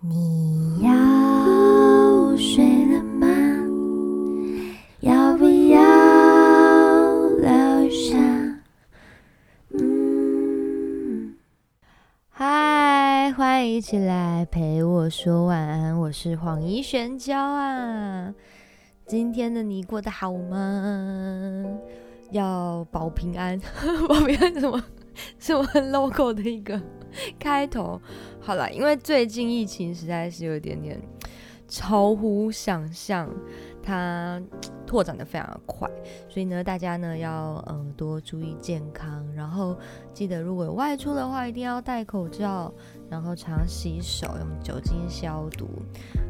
[0.00, 3.26] 你要睡了吗？
[5.00, 5.80] 要不要
[7.38, 8.16] 留下？
[9.70, 11.34] 嗯，
[12.30, 18.34] 嗨，欢迎一起来陪我说晚安，我是黄怡璇娇啊。
[19.06, 21.64] 今天的你过得好吗？
[22.30, 23.58] 要保平安，
[24.06, 24.82] 保平安什么？
[25.40, 26.78] 什么 logo 的一个
[27.38, 28.00] 开头？
[28.40, 31.00] 好了，因为最近疫情实在是有一点点
[31.68, 33.28] 超乎想象，
[33.82, 34.40] 它
[34.86, 35.90] 拓展的非常快，
[36.28, 39.76] 所以呢，大家呢要呃多注意健康，然后
[40.14, 42.72] 记得如果外出的话，一定要戴口罩，
[43.10, 45.68] 然后常洗手，用酒精消毒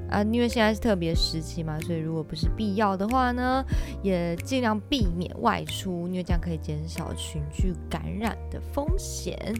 [0.09, 0.23] 啊。
[0.23, 3.62] 因为现在是特别时期嘛，所以如果不是必要的话呢，
[4.03, 9.55] 也尽量避免外出，因为这样可以减少群聚感染的风险。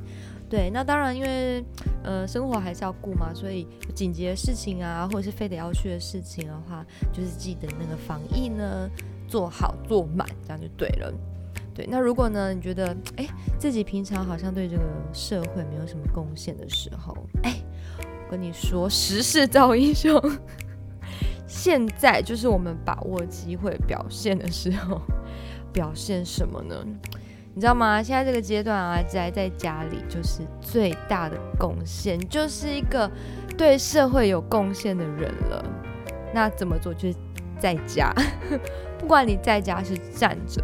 [0.48, 1.64] 对，那当然，因为
[2.05, 8.88] 呃生活还是要顾嘛，所以紧急的事情啊，或者是非得要去的事情的话，就是记得那个防疫呢
[9.26, 11.12] 做好做满，这样就对了。
[11.74, 13.26] 对，那如果呢你觉得哎
[13.59, 17.56] 自己平常好像对这个社会没有什么贡献的时候，哎，
[17.99, 20.18] 我跟你说，时势造英雄，
[21.49, 25.02] 现在就是我们把握机会表现的时候，
[25.73, 26.76] 表现什么呢？
[27.57, 28.02] 你知道吗？
[28.02, 33.10] 现在这个阶段啊，宅在家里就是最大的贡献，就是一个
[33.57, 35.65] 对社会有贡献的人了。
[36.34, 36.93] 那怎么做？
[36.93, 37.16] 就是
[37.59, 38.12] 在家，
[39.01, 40.62] 不管你在家是站着、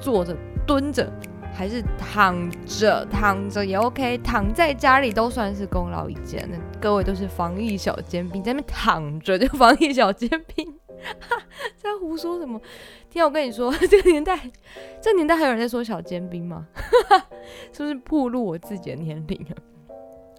[0.00, 1.08] 坐着、蹲着，
[1.54, 6.44] 还是躺着，躺着也 OK，躺在家里都算是功劳一件。
[6.50, 10.74] 那各位都是防疫小尖兵，在那边躺着就防疫小尖兵。
[11.76, 12.60] 在胡说什么？
[13.10, 14.38] 天，我跟你说， 这个年代，
[15.00, 16.66] 这个年代还有人在说小尖兵吗？
[17.72, 19.54] 是不是暴露我自己的年龄啊？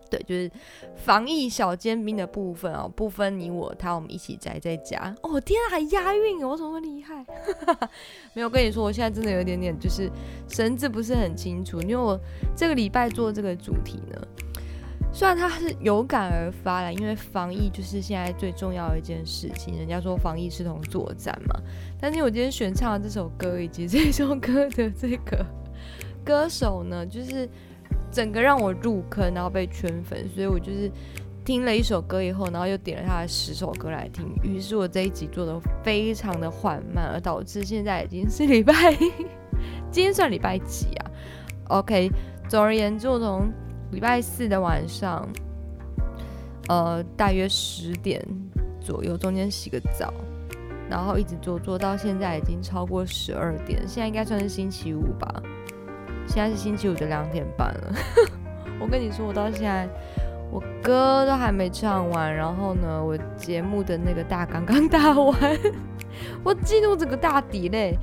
[0.09, 0.49] 对，就是
[0.95, 5.13] 防疫小尖兵的部分哦，不分你我他，我们一起宅在家。
[5.21, 7.25] 哦，天啊，还押韵，我怎么厉害？
[8.33, 10.09] 没有跟你说，我现在真的有一点点就是
[10.47, 12.17] 神志不是很清楚，因为我
[12.55, 14.27] 这个礼拜做这个主题呢。
[15.11, 19.75] 虽然他是有感而发了，因为防疫就是现在最重要的一件事情。
[19.77, 21.59] 人家说防疫是同作战嘛，
[21.99, 25.43] 但是我今天选唱的这首歌以及这首歌的这个
[26.23, 27.49] 歌手呢，就是
[28.11, 30.91] 整个让我入坑，然后被圈粉，所以我就是
[31.43, 34.27] 听了一首歌以后，然后又点了他的十首歌来听。
[34.43, 38.73] 于是我这一集做的非常的缓慢，而导致现在已经是礼拜，
[39.89, 41.11] 今天算礼拜几啊
[41.69, 42.11] ？OK，
[42.47, 43.49] 总而言之，我从
[43.91, 45.27] 礼拜四的晚上，
[46.67, 48.21] 呃，大约十点
[48.81, 50.13] 左右，中间洗个澡，
[50.89, 55.41] 然后一直做做到现在已经超过十二点，现在应该算是星期五吧？
[56.27, 57.95] 现在是星期五的两点半了。
[58.79, 59.87] 我跟你说，我到现在
[60.51, 65.35] 我歌都还没唱完，然后呢，我节目的那个大纲刚打完，
[66.43, 67.97] 我进入这个大底嘞。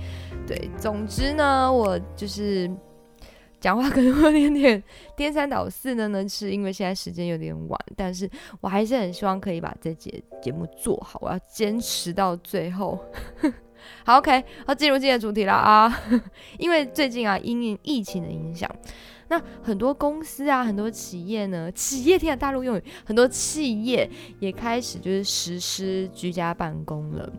[0.46, 2.70] 对，总之呢，我就是。
[3.64, 4.84] 讲话可能会有点点
[5.16, 8.28] 颠三倒四的呢，是因为现在时间有点晚，但是
[8.60, 13.02] 我还是很希望可以把这节节目做好，我要坚持到最后。
[14.04, 15.90] 好，OK，好进入今天的主题了啊！
[16.60, 18.70] 因为最近啊，因应疫情的影响，
[19.28, 24.06] 那很多公司啊，很多企业呢，企业听的大陆用语，很多企业
[24.40, 27.32] 也开始就是实施居家办公了。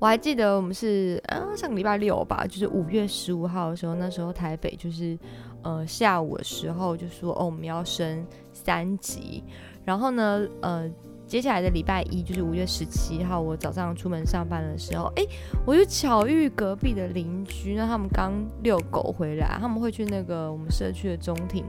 [0.00, 5.16] 我还记得我们是啊上个礼拜六吧，就是五月十五号的时候，那时候台北就是
[5.62, 9.44] 呃下午的时候就说哦我们要升三级，
[9.84, 10.90] 然后呢呃
[11.26, 15.24] 接下来的礼拜一就是五月十七号，我早上出门上班的时候，哎
[15.66, 18.32] 我就巧遇隔壁的邻居，那他们刚
[18.62, 21.62] 遛狗回来，他们会去那个我们社区的中庭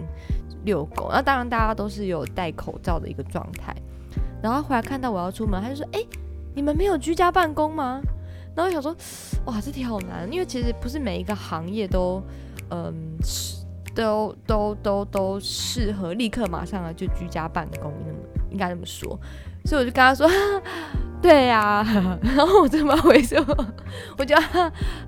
[0.63, 3.75] 遛狗，那当然大家都是有戴口罩的一个状态，
[4.41, 6.01] 然后回来看到我要出门，他就说哎
[6.55, 8.01] 你们没有居家办公吗？
[8.55, 8.95] 然后我想说，
[9.45, 12.21] 哇，这题好难，因为其实不是每一个行业都，
[12.69, 13.17] 嗯，
[13.95, 18.19] 都都都都适合立刻马上啊就居家办公，那么
[18.49, 19.17] 应该这么说。
[19.63, 20.27] 所以我就跟他说，
[21.21, 21.85] 对呀。
[22.21, 23.39] 然后我这么回说，
[24.17, 24.35] 我就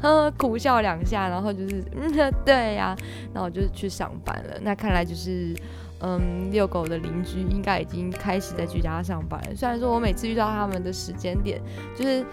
[0.02, 2.96] 嗯苦笑两下，然后就是嗯对呀。
[3.34, 4.60] 然后我就去上班了。
[4.62, 5.56] 那看来就是
[6.02, 9.56] 嗯遛狗的邻居应该已经开始在居家上班了。
[9.56, 11.62] 虽然说我每次遇到他们的时间点
[11.94, 12.26] 就是。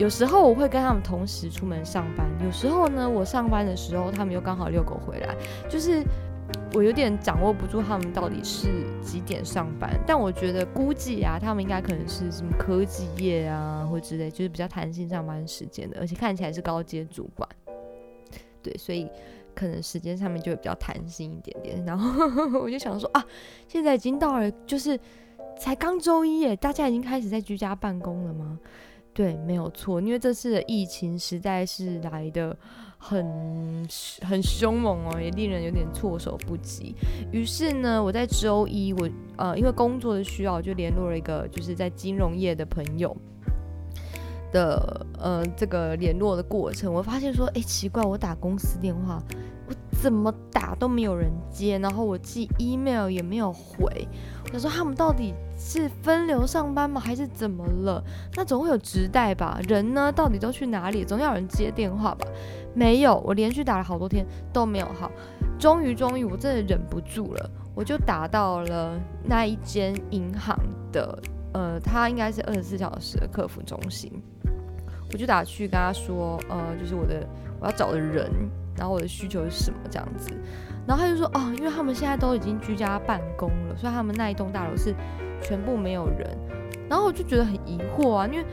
[0.00, 5.36] 有时候我会跟他们同时出门上班，有时候呢，我上班的时候他们又刚好遛狗回来，
[5.68, 6.02] 就是
[6.72, 8.68] 我有点掌握不住他们到底是
[9.02, 9.90] 几点上班。
[10.06, 17.46] 但我觉得估计啊，他们应该可能是什么科技业啊，或之类，就是比较弹性上班时间的，而且看起来是高阶主管。
[18.62, 19.06] 对，所以
[19.54, 21.84] 可能时间上面就会比较弹性一点点。
[21.84, 23.22] 然后我就想说啊，
[23.68, 24.98] 现在已经到了就是。
[25.58, 28.58] 才刚周一耶，大家已经开始在居家办公了吗？
[29.12, 32.56] 对，没有错，因为这次的疫情实在是来的
[32.96, 33.26] 很
[34.22, 36.94] 很凶猛哦，也令人有点措手不及。
[37.32, 43.14] 于是呢，我在周一，我呃，因为工作的需要，就联络了一个就是在金融业的朋友
[44.52, 49.22] 的呃这个联络的过程，我发现说，哎，奇怪，我打公司电话。
[49.68, 53.86] 我怎么打都没有人接，然后我寄 email 也没有回。
[54.52, 58.02] 我说他们到底是分流上班吗，还是怎么了？
[58.34, 59.60] 那总会有直代吧？
[59.68, 61.04] 人呢，到底都去哪里？
[61.04, 62.26] 总要有人接电话吧？
[62.74, 64.86] 没有，我连续打了好多天都没有。
[64.98, 65.10] 好，
[65.58, 70.58] 终于终于，我真的忍不住了，我就打到了那一间银行
[70.92, 71.18] 的，
[71.52, 74.12] 呃，他应该是二十四小时的客服中心。
[75.12, 77.26] 我就打去跟他说，呃，就是我的
[77.60, 78.30] 我要找的人。
[78.80, 80.30] 然后我的需求是什么这样子，
[80.86, 84.94] 然后他就说哦，因为他们现在都已经居家办公了，所以他们那一栋大楼是
[85.42, 86.26] 全部没有人。
[86.88, 88.46] 然后我就觉得很疑惑啊，因为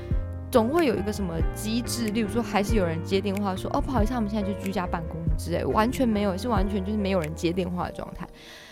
[0.52, 8.28] 总会有一个什么机制，例如说还是有人接电话说哦不好意思，他们现在就居家办公之类，完全没有，是完全就是没有人接电话的状态。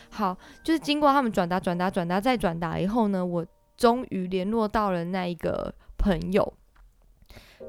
[0.09, 3.45] 好，就是经过他们转达、转达、转达再转达以后呢，我
[3.77, 6.53] 终于联络到了那一个朋友。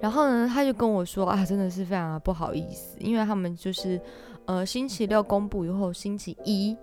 [0.01, 4.01] 然后呢，他就跟我说啊，真的是非常的不好意思，因为他们就是，
[4.45, 6.77] 呃，星期六公布以后，星期一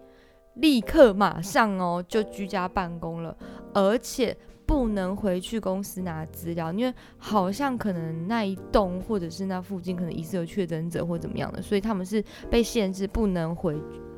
[0.55, 3.35] 立刻马上哦就居家办公了，
[3.73, 4.35] 而且
[4.65, 13.75] 不能回去公司拿资料，因为好像可能那一栋或者是那附近可能疑似有确诊者或怎么样的，所以他们是被限制不能回，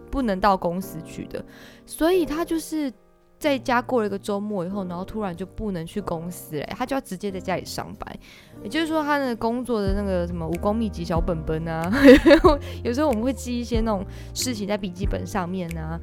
[0.09, 1.43] 不能到公司去的，
[1.85, 2.91] 所以他就是。
[3.37, 8.17] 在家过了一个周末以后，然后突然就不能去公司嘞，他就要直接在家里上班。
[8.63, 11.91] 也就是说，他的工作的那个什么武功秘籍小本本啊，
[12.83, 14.03] 有时候我们会记一些那种
[14.33, 15.99] 事情在笔记本上面啊，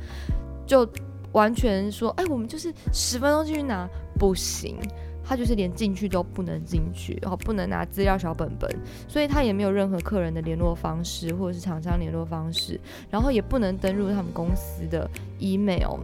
[0.67, 0.89] 就
[1.33, 3.89] 完全说，哎，我们就是十分钟进去拿，
[4.19, 4.77] 不行，
[5.25, 8.71] 他就是连进去都不能进去，然后不能拿资料小本本，
[9.09, 12.79] 所以他也没有任何客人的联络方式或者是厂商联络方式，
[13.11, 15.99] 然后也不能登入他们公司的 email。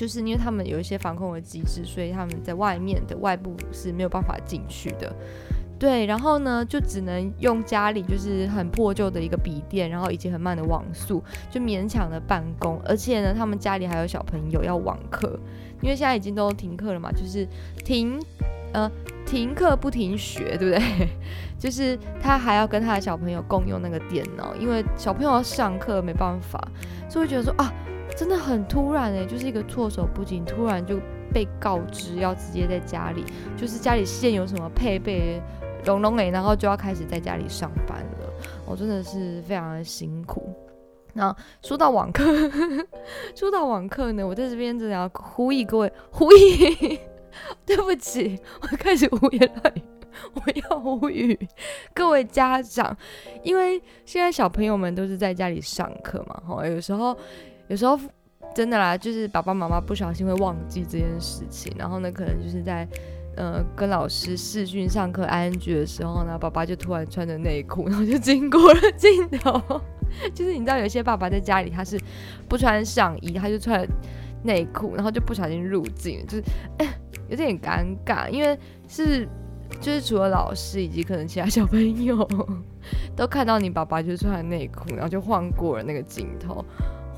[0.00, 5.14] 就是因为他们有一些防控的机制，所以他们在外面的外部是没有办法进去的。
[5.78, 12.80] 对，然后呢，就只能用家里就是很破旧的一个笔电，然后以及很慢的网速，就勉强的办公。
[12.82, 15.38] 而且呢，他们家里还有小朋友要网课，
[15.82, 17.46] 因为现在已经都停课了嘛，就是
[17.84, 18.18] 停
[18.72, 18.90] 呃
[19.26, 21.08] 停课不停学，对不对？
[21.60, 26.58] 就是他还要跟他的小朋友共用那个电脑，因为小朋友要上课没办法，
[27.06, 27.70] 所以觉得说啊。
[28.20, 31.00] 真的很突然哎，就是一个措手不及，突然就
[31.32, 33.24] 被告知要直接在家里，
[33.56, 35.40] 就是家里现有什么配备，
[35.86, 38.30] 隆隆哎，然后就要开始在家里上班了。
[38.66, 40.54] 我真的是非常的辛苦。
[41.14, 42.22] 那说到网课，
[43.34, 46.98] 说到网课呢，我在这边真的要呼吁各位，呼吁，
[47.64, 49.82] 对不起，我开始胡言乱语，
[50.34, 51.38] 我要无语
[51.94, 52.94] 各位家长，
[53.42, 57.16] 因为现在小朋友们都是在家里上课嘛，哈，有时候。
[57.70, 57.96] 有时候
[58.52, 62.86] 真的啦，就是爸爸妈妈不小心会忘记这件事情，然后呢，可能就是在
[63.36, 69.62] 呃跟老师视讯上课 ing 的时候呢，爸爸就突然穿着内裤，然后就经过了镜头。
[70.34, 71.96] 就是你知道，有些爸爸在家里他是
[72.48, 73.86] 不穿上衣，他就穿
[74.42, 76.42] 内裤，然后就不小心入镜，就是
[76.78, 76.88] 哎
[77.28, 78.58] 有点尴尬，因为
[78.88, 79.28] 是
[79.80, 82.28] 就是除了老师以及可能其他小朋友
[83.14, 86.64] 都看到你爸爸就穿内裤，然后就晃过了那个镜头。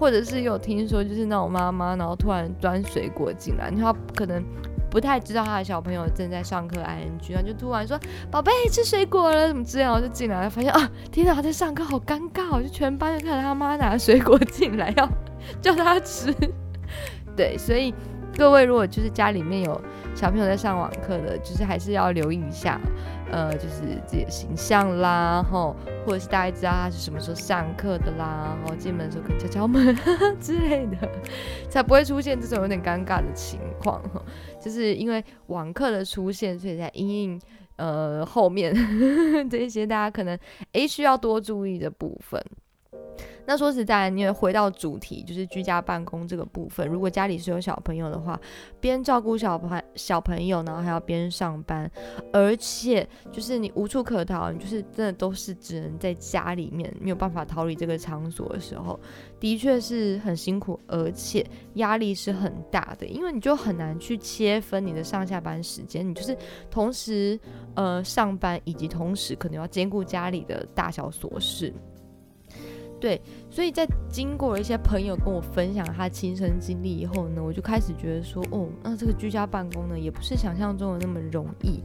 [0.03, 4.45] 或者是有听说，就是那种妈妈，然后突然端水果进来，她可能
[4.91, 7.97] 不太知道她的小朋友正在上课，ing，然后就突然说
[8.29, 15.09] ：“宝贝，吃水果了，怎么之类，然后就进来，发现啊，天哪，他在上课，好尴尬，就全班就看到他妈拿水果进来，要
[15.61, 16.35] 叫他吃。
[17.37, 17.95] 对，所以
[18.37, 19.81] 各位如果就是家里面有
[20.15, 22.81] 小朋友在上网课的，就是还是要留意一下。
[23.31, 25.75] 呃，就是自己的形象啦，吼，
[26.05, 29.97] 或者是大家知道他是什么时候上课的啦，然后进门的时候可以敲敲门
[30.39, 31.09] 之类的，
[31.71, 34.03] 才不会出现这种有点尴尬的情况。
[34.61, 37.41] 就是因为网课的出现，所以才因应
[37.77, 38.75] 呃后面
[39.49, 40.39] 这一些大家可能
[40.73, 42.39] 诶需要多注意的部分。
[43.45, 46.87] 那说实在，你也回到主题，就是居家办公这个部分。
[46.89, 48.41] 如果家里是有小朋友的话，
[48.81, 51.91] 边照顾小朋小朋友，然后还要边上班，
[52.33, 58.99] 而且就是你无处可逃，你就是真的都是只能在家里面，没有办法逃离这个场所的时候，
[59.41, 66.37] 的确是很辛苦，而且压力是很大的，因为你就很难去切分你的上下班时间，你就是
[66.71, 67.39] 同时
[67.75, 71.75] 呃上班，以及同时可能要兼顾家里的大小琐事。
[73.03, 81.83] 对，所以在经过一些朋友跟我分享他亲身经历以后呢，我就开始觉得说，哦，那这个居家办公呢，也不是想象中的那么容易。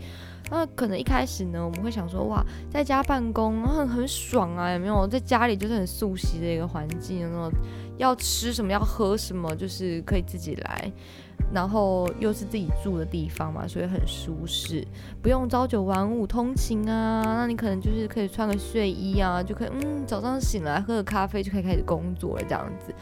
[0.52, 5.08] 那可能一开始呢，我们会想说，哇，在家办公很很爽啊，有没有？
[5.08, 7.52] 在家里就是很素悉的一个环境，那种
[7.98, 10.94] 要吃什么要喝什么，就是可以自己来，
[11.53, 14.86] 然后又是自己住的地方嘛，所以很舒适，
[15.22, 17.22] 不用朝九晚五通勤啊。
[17.24, 22.94] 那你可能就是可以穿个睡衣啊，就可以，嗯，早上醒来喝个咖啡就可以开始工作了，这样子。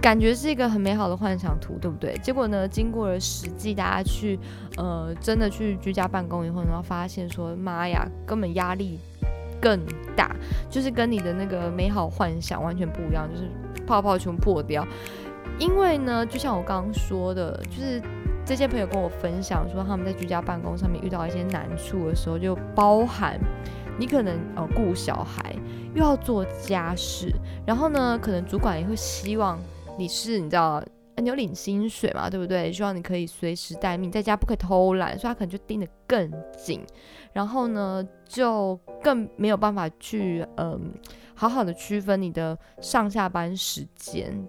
[0.00, 2.16] 感觉是一个很美好的幻想图，对不对？
[2.22, 4.38] 结果呢，经过了实际，大家去，
[4.76, 9.00] 呃，真的去居家办公以后，然后发现说，妈呀，根本压力
[9.60, 9.80] 更
[10.14, 10.36] 大，
[10.70, 13.50] 就是跟你的那个美好幻想完全不一样，就是
[13.84, 14.86] 泡泡全破掉。
[15.58, 18.00] 因为呢，就像我刚刚说的，就是
[18.44, 23.40] 这些朋友跟我分享说，他们在居家办公上面遇到一些难处的时候，就包含
[23.98, 25.56] 你可能呃顾小孩，
[25.94, 27.32] 又要做家事，
[27.66, 29.58] 然后呢，可能主管也会希望。
[29.98, 30.84] 你是你知道，
[31.16, 32.70] 你有领薪水嘛，对不对？
[32.70, 36.84] 希望你可以随时待命，在家不可以偷懒，所以他可能就盯得更紧，
[37.32, 40.92] 然后呢，就更没有办法去嗯，
[41.34, 44.46] 好好的区分你的上下班时间。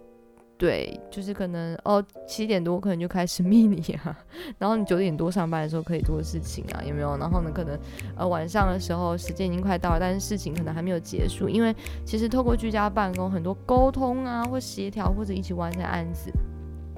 [0.58, 4.18] 对，就是可能哦，七点多可能就开始 密你啊，
[4.58, 7.16] 然后你九点多上班的时候可以做事情啊，有没有？
[7.18, 7.78] 然后呢，可能
[8.16, 16.32] 呃晚上的时候时间已经快到了，但是事情可能还没有结束，因为其实透过居家办公，很多沟通啊，或协调或者一起完成案子，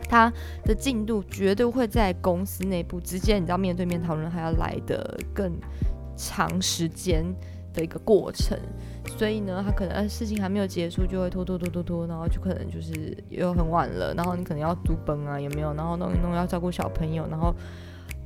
[0.07, 0.31] 它
[0.63, 5.51] 的进度绝对会在公司内部直接，你知道面对面讨论还要来的更
[6.15, 7.25] 长时间。
[7.79, 8.59] 的一个过程，
[9.17, 15.73] 所以呢，他可能事情还没有结束，就会拖拖拖拖拖，然后就可能就是又很晚了，然后你可能要读本啊，有没有？
[15.73, 17.55] 然后弄一弄要照顾小朋友，然后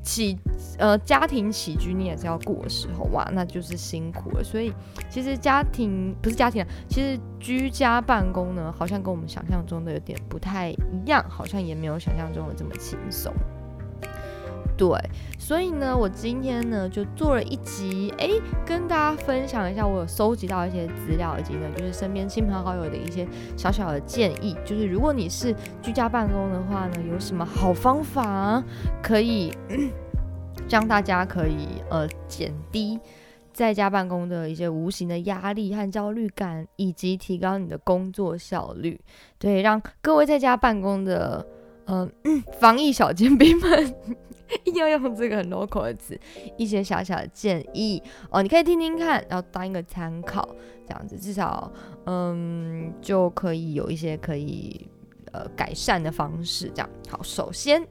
[0.01, 0.38] 起
[0.77, 4.43] 呃家庭起居你也是要过的时候哇，那就是辛苦了。
[4.43, 4.74] 所以
[5.10, 13.33] 其实家庭不是家庭，其实居家办公呢，好像跟我们想象中的有点不太一样，好像也没有想象中的这么轻松。
[14.75, 14.89] 对，
[15.38, 18.29] 所以呢，我今天呢就做了一集，哎，
[18.65, 28.63] 跟大家分享一下我有收集到一些资料，以及呢，就是身边亲朋好友的一些小小的建议，就是如果你是居家办公的话呢，有什么好方法
[29.01, 29.53] 可以
[30.70, 33.00] 让大家可以呃减低
[33.51, 39.00] 在家办公的一些无形的压力和焦虑感，以及提高你的工作效率，
[39.38, 41.46] 对，让各位在家办公的
[41.86, 42.12] 嗯
[42.60, 43.96] 防疫小尖兵们。
[44.66, 46.20] 一定要用这个很 local 的词，
[46.58, 48.00] 一些小小的建议
[48.30, 50.48] 哦，你可以听听看，然后当一个参考，
[50.88, 51.72] 这样子至少
[52.06, 54.88] 嗯就可以有一些可以
[55.32, 56.70] 呃改善的方式。
[56.75, 57.82] 这样好，首先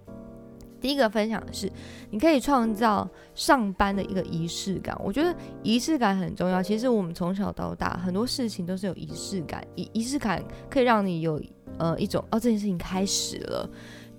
[0.83, 1.73] 第一个分享的是，
[2.11, 4.95] 你可以创造上班的一个仪式感。
[5.03, 6.63] 我觉得仪式感很重要。
[6.63, 11.41] 其实我们从小到大很多事情都是有仪式感，仪仪式感可以让你有
[11.79, 13.71] 呃一种哦这件事情开始了。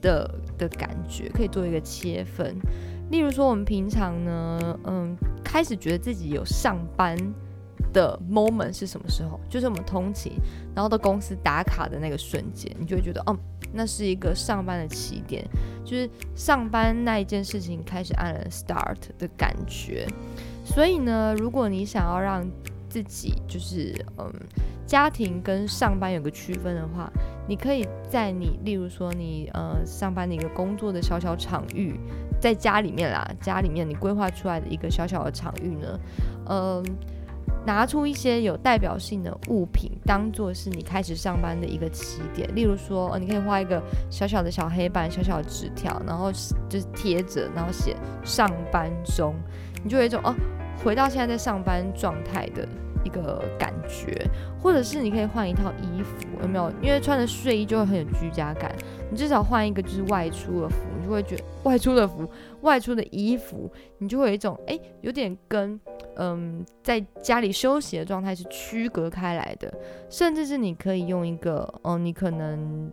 [0.04, 2.58] 的的感觉可以做一个切分，
[3.10, 7.18] 例如说我们平常呢，嗯，开始觉得自己有上班
[7.94, 9.40] 的 moment 是什么时候？
[9.50, 10.34] 就是我们通勤，
[10.76, 13.34] 然后到公司打卡的那个瞬间，你就会觉得，哦，
[13.74, 15.44] 那是一个上班的起点，
[15.84, 20.08] 就是上班那一件事情开始按了 start 的感觉。
[20.64, 22.46] 所以呢，如果你想要让
[22.88, 24.32] 自己就是嗯，
[24.86, 27.12] 家庭跟上班有个区分的话，
[27.48, 32.00] 你可以在你，例如说你呃上班的一个工作的小小场域，
[32.40, 36.00] 在家里面啦，家里面你规划出来的一个小小的场域呢，
[36.48, 36.86] 嗯，
[37.66, 42.54] 拿出一些有代表性的物品，当做是你开始上班的一个起点。
[42.56, 46.32] 例如说，呃，你可以画一个小小的小黑板、小小的纸条，然后
[46.70, 49.34] 就是贴着，然后写上班中，
[49.84, 50.36] 你就有一种哦。
[50.84, 52.68] 回到现在在上班状态的
[53.04, 54.28] 一个感觉，
[54.62, 56.72] 或者是你可以换一套衣服，有没有？
[56.82, 58.74] 因为穿着睡衣就会很有居家感。
[59.12, 62.30] 你至少换一个就是外出的服，你就会觉得 外出的服、
[62.62, 65.80] 外出的衣服，你就会有一种哎，有点跟
[66.16, 69.72] 嗯在家里休息的状态是区隔开来的。
[70.10, 72.92] 甚至是你可以用一个哦，你可能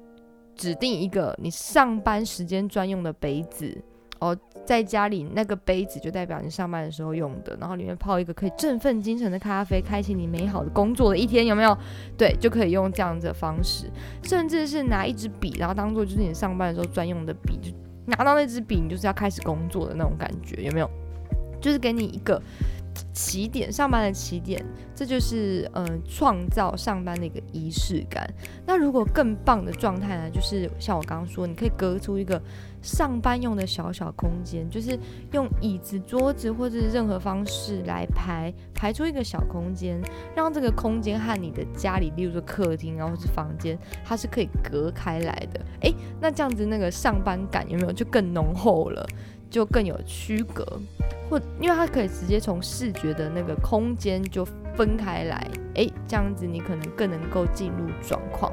[0.55, 3.76] 指定一个你上班时间专用的杯子。
[4.21, 11.77] 哦，在家里那个杯子就代表你上班的时候用的，然后里面泡一个可以振奋精神的咖啡，开启你美好的工作的一天，有没有？
[12.17, 13.91] 对，就可以用这样子的方式，
[14.23, 17.73] 甚至是拿一支笔，然后当做就是你上班的时候专用的笔，就
[18.07, 20.91] 拿到那支笔，你就是要开始工作的那种感觉，有没有？
[21.61, 22.41] 就是给你一个
[23.12, 28.27] 起点，上班的起点，这就是嗯创造上班的一个仪式感。
[28.67, 32.41] 那如果更棒的状态呢，就是像我刚刚说，你可以隔出一个
[32.83, 34.99] 上班用的小小空间，就是
[35.33, 40.01] 用椅子、桌子或者任何方式来排排出一个小空间，
[40.35, 45.61] 让这个空间和你的家里，例如说客厅啊或是房间，它是可以隔开来的。
[45.81, 49.07] 诶，那这样子那个上班感有没有就更浓厚了？
[49.51, 50.65] 就更有区隔，
[51.29, 54.45] 或因为它可以直接从视觉的那个空间就
[54.77, 55.45] 分开来，
[55.75, 58.53] 诶，这样子你可能更能够进入状况。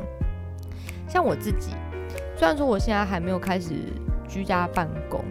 [1.08, 1.70] 像我自己，
[2.36, 3.76] 虽然说我现在还没有开始
[4.28, 5.24] 居家办公，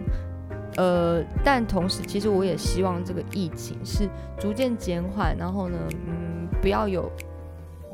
[0.77, 5.77] 呃，但同时其实我也希望这个疫情是逐渐减缓，然后呢，
[6.07, 7.11] 嗯，不要有。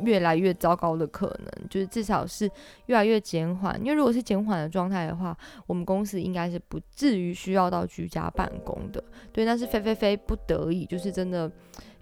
[0.02, 2.50] 越来越糟糕的可能，就是至少是
[2.88, 3.80] 越来越减缓。
[3.80, 9.02] 因为如果是减缓的状态的话，我们公司应该是不至于需要到居家办公的。
[9.32, 11.50] 对，那是非非非不得已，就是真的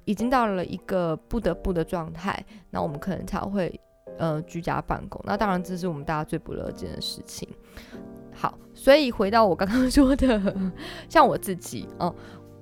[0.05, 3.79] 已经到了一个不得不的状态，那我们可能才会
[4.17, 5.21] 呃居家办公。
[5.23, 7.47] 那当然这是我们大家最不乐见的事情。
[8.33, 10.55] 好，所以回到我刚刚 说的，
[11.09, 12.13] 像我自己哦。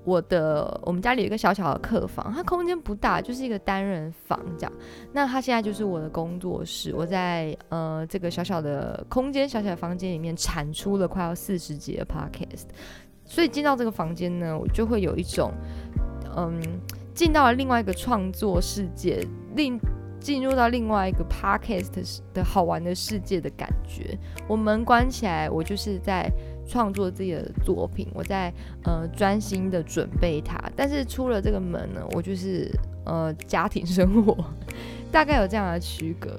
[0.05, 4.71] 我的我们家里有一个小小的客房，它空间不大，就是一个单人房这样。
[5.11, 12.63] 那它现在就是我的工作室，我在呃这个小小的空间、小小的房间里面产出了快要四十集的 podcast。
[13.25, 15.51] 所以进到这个房间呢，我就会有一种
[16.35, 16.59] 嗯
[17.13, 19.23] 进到了另外一个创作世界，
[19.55, 19.79] 另
[20.19, 24.17] 进入到另外一个 podcast 的好玩的世界的感觉。
[24.47, 26.31] 我门关起来，我就是在。
[26.71, 30.55] 创作自己的作品，我在呃专心的准备它。
[30.75, 32.71] 但是出了这个门呢，我就是
[33.07, 34.37] 呃家庭生活，
[35.11, 36.29] 大概有这样的区隔。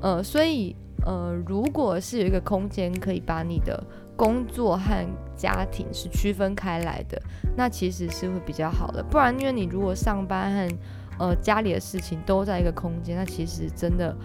[0.00, 0.74] 呃，所以
[1.06, 3.80] 呃，如果是有一个空间可以把你的
[4.16, 5.06] 工作和
[5.36, 7.22] 家庭是区分开来的，
[7.56, 9.00] 那其实是会比较好的。
[9.00, 10.76] 不然，因为你如果上班和
[11.18, 14.16] 呃家里的事情都在一个空间，那其实真的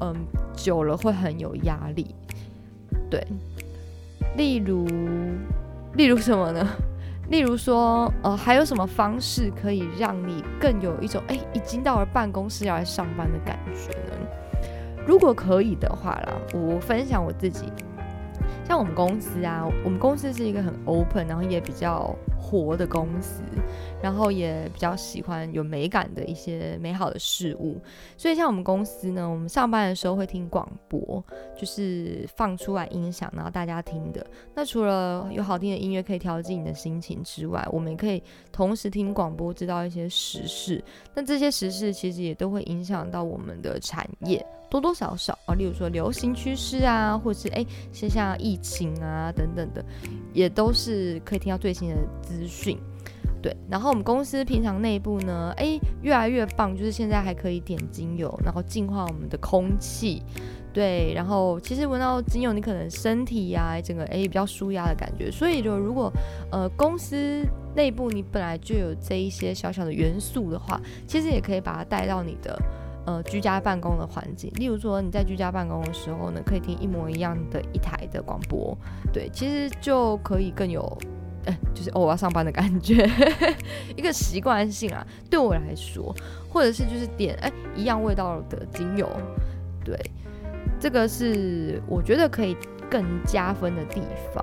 [0.00, 0.14] 嗯
[0.54, 2.14] 久了会很有压力。
[3.10, 3.26] 对。
[4.36, 4.84] 例如，
[5.94, 6.66] 例如什么呢？
[7.28, 14.26] 例如说，呃，还有什么方式可以让你更有一种哎，已经到了办公室要来上班的感觉呢？
[15.06, 17.72] 如果可以的话啦，我分享我自己，
[18.66, 22.14] 像我们公司啊，我们公司是一个很 open，然后也比较。
[22.46, 23.40] 活的公司，
[24.02, 27.80] 然后也比较喜欢有美感的一些美好的事物，
[28.18, 31.24] 所以像我们公司呢，我们上班的时候会听广播，
[31.56, 34.24] 就是放出来音响，然后大家听的。
[34.54, 38.22] 那除了有好听的音乐可以调剂你的心情之外，我们也可以
[38.52, 40.84] 同时听广播，知道一些时事。
[41.14, 44.44] 那这些时事其实也都会影响到我们的产业。
[44.74, 49.84] 多多少少啊，例如说流行趋势啊，或者是哎，像像疫情啊等等的，
[50.32, 52.76] 也都是可以听到最新的资讯。
[53.40, 60.20] 对，然后我们公司平常内部呢，哎，越来越棒，就是现在还可以点精油，然后净化我们的空气。
[60.72, 65.30] 对，然后其实闻到精油，你可能身体呀，整个哎比较舒压的感觉。
[65.30, 66.12] 所以就如果
[66.50, 72.60] 呃公司内部你本来就有这一些小小的元素的话，其实也可以把它带到你的。
[73.06, 78.76] 呃，居家办公的环境，例如说你在居家办公的时候呢，可以听一模一样的一台的广播，
[79.12, 80.80] 对，其实就可以更有，
[81.44, 83.06] 哎，就是哦我要上班的感觉，
[83.94, 86.14] 一个习惯性啊，对我来说，
[86.48, 89.06] 或者是就是点哎一样味道的精油，
[89.84, 89.98] 对，
[90.80, 92.56] 这个是我觉得可以
[92.90, 94.00] 更加分的地
[94.34, 94.42] 方。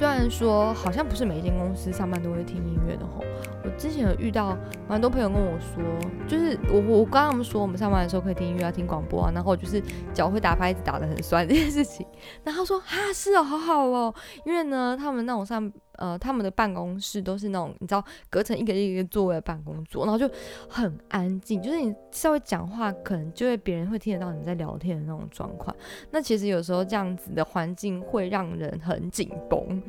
[0.00, 3.22] 虽然说好像不是每一间公司上班都会听音乐的吼。
[3.62, 4.56] 我之前有遇到
[4.88, 5.84] 蛮多朋友跟我说，
[6.26, 9.78] 就是我我刚刚他们说我们上班的时候可以听音乐啊，听广播啊，然后就是
[10.14, 12.06] 脚会打拍子打得很酸这件事情，
[12.42, 14.14] 然后说啊是哦，好好哦，
[14.46, 20.28] 因为呢他们那种上呃他们的办公室都是那种你知道隔成一个一个座位的办公桌，然后就
[20.68, 25.74] 很安静，就是你稍微讲话可能就会别人会听得到你在聊天的那种状况，
[26.10, 29.80] 那其实有时候这样子的环境会让人很紧绷。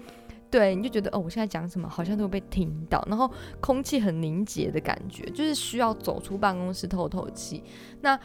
[0.50, 7.64] 对，你就觉得哦，我现在讲什么好像都会被听到，然后空气很凝结的感觉，就是需要走出办公室透透气。
[8.02, 8.20] 那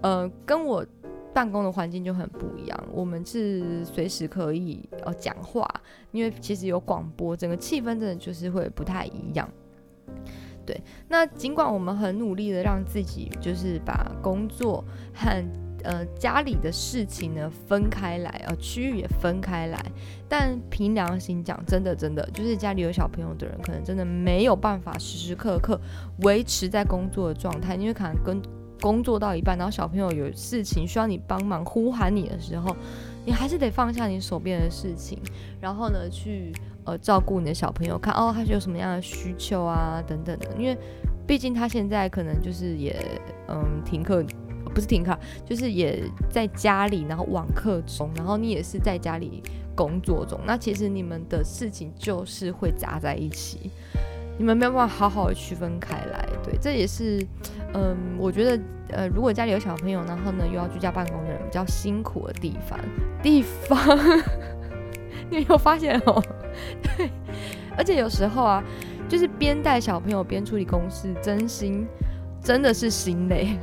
[0.00, 0.86] 呃，跟我
[1.34, 5.68] 办公的环境就很不一样，我们是随时可以呃讲话，
[6.10, 9.48] 因为其实有广播，整个气氛真的就是会不太一样。
[10.64, 15.44] 对，那尽管我们很努力的让自己就是把工作和
[15.82, 19.84] 呃，家里的事情呢分开来，呃，区域也分开来。
[20.28, 25.80] 但凭良心讲，真的真的，就是家里有小朋友的人，可能真的没有办法时时刻刻
[26.18, 28.40] 维持在工作的状态，因为可能跟
[28.82, 32.76] 工作到一半，然后小朋友有事情需要你帮忙呼喊你的时候，
[33.24, 35.16] 你还是得放下你手边的事情，
[35.60, 36.52] 然后呢，去
[36.84, 40.48] 呃照顾你的小朋友，看哦他是有什么样的需求啊等等的。
[40.58, 40.76] 因为
[41.24, 42.94] 毕竟他现在可能就是也
[43.48, 44.24] 嗯停课，
[44.74, 45.16] 不是停课，
[45.46, 49.40] 就是也在家里，然后网课中，然后你也是在家里
[49.76, 53.70] 工作中，那其实你们的事情就是会砸在一起。
[54.42, 57.24] 你们没有办法好好的区分开来，对，这也是，
[57.74, 62.76] 嗯，我觉得，呃，如果家里有小朋友，然后呢又要居家办公的人比较辛苦的地方，
[63.22, 63.78] 地方，
[65.30, 66.20] 你有发现哦？
[66.82, 67.08] 对，
[67.78, 68.64] 而且有时候啊，
[69.08, 71.86] 就是边带小朋友边处理公事，真心
[72.42, 73.56] 真的是心累，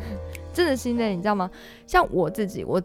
[0.54, 1.52] 真的心累，你知道吗？
[1.86, 2.82] 像我自己，我，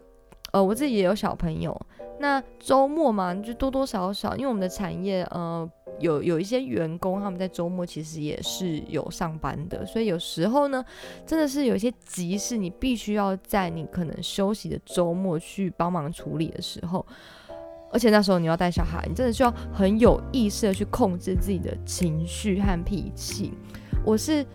[0.51, 1.73] 呃，我自己也有小朋友，
[2.19, 5.69] 那周末嘛，就多多少少，因为我们的产业，呃。
[5.99, 10.83] 有有一些员工，他们在周末其实也是有上班的，所以有时候呢，
[11.25, 17.05] 真的是有一些急事，你必须要在你可能休息的周末去帮忙处理的时候，
[17.91, 23.53] 而且那时候你要带小孩，你真的需要很有意识的去控制自己的情绪和脾气。
[24.03, 24.45] 我是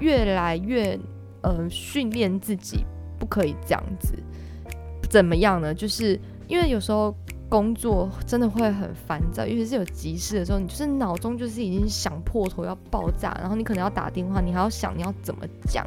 [0.00, 0.98] 越来越
[1.42, 2.84] 呃训练自己
[3.18, 4.14] 不可以这样子，
[5.08, 5.72] 怎么样呢？
[5.72, 7.14] 就是因为有时候。
[7.50, 15.84] 工作真的会很烦躁，尤其是有急事的时候，你就是脑中就是已经想破头要爆炸，然后你可能要打电话，你还要想你要怎么讲。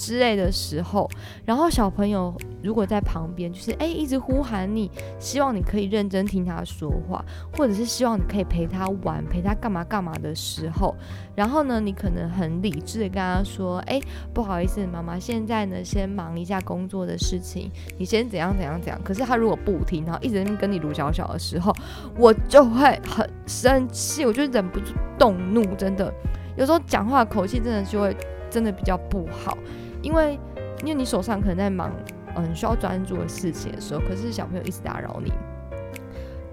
[0.00, 1.06] 之类的时候，
[1.44, 7.22] 然后小朋友如果在旁边，就是哎一直呼喊你，希望你可以认真听他说话，
[7.54, 10.96] 或者是希望你可以陪他玩，陪他干嘛干嘛的时候，
[11.34, 14.00] 然后呢，你可能很理智的跟他说，哎，
[14.32, 18.98] 不好意思，妈妈现在呢先忙一下工作的事情，你先怎样怎样怎样。
[19.04, 21.74] 可是他如果不听，然后一直跟你撸小小的时候，
[22.16, 26.10] 我就会很生气，我就忍不住动怒，真的，
[26.56, 28.16] 有时候讲话口气真的就会
[28.48, 29.56] 真的比较不好。
[30.02, 30.38] 因为，
[30.80, 31.92] 因为你手上可能在忙，
[32.36, 35.32] 嗯，需要专注的事情的时候，可是小朋友一直打扰你。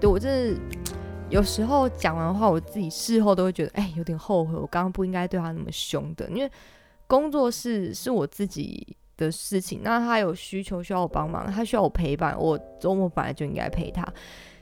[0.00, 0.60] 对我真的
[1.30, 6.28] 有时候讲完话，我自己事后都会觉得，哎，有点后悔，我刚刚不应该对他那么凶的。
[6.30, 6.50] 因为
[7.06, 14.06] 工作室是我自己的事情，那他有需求需要我帮忙，他需要我陪伴，我周末本来就应该陪他。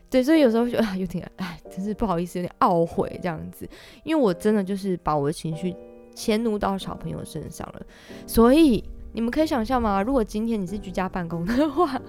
[0.09, 3.69] 对，所以有时候就啊有点，哎，真是不好意思，有点懊悔这样子。
[4.05, 5.75] 因为我真的就是把我的情绪。
[6.17, 7.83] 迁怒到小朋友身上了，
[8.27, 10.03] 所以你们可以想象吗？
[10.03, 12.01] 如果今天你是居家办公的话，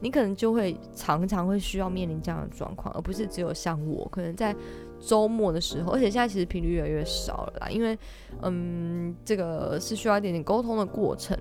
[0.00, 4.54] 你可能就会常常会需要面临这样的状况，而不是只有像我，可能在
[5.00, 7.96] 周末的时候，而且现在其实频率越来越少了啦，因为
[8.42, 11.38] 嗯，这个是需要一点点沟通的过程。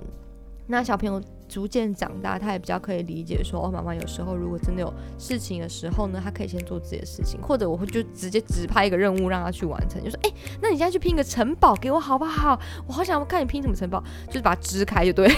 [0.68, 12.60] 那小朋友逐渐长大，他也比较可以理解说，哦，妈妈有时候如果真的有事情的时候呢，他可以先做自己的事情，或者我会就直接指派一个任务让他去完成，就说，哎，那你现在去拼个城堡给我好不好？
[12.88, 15.30] 我好想看你拼什么城堡，就是把它支开就对，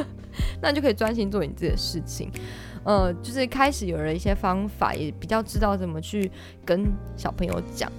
[0.62, 2.30] 那你就可以专心做你自己的事情。
[2.82, 6.32] 呃，就是开始有了一些方法，也比较知道怎么去
[6.64, 7.92] 跟小朋友讲，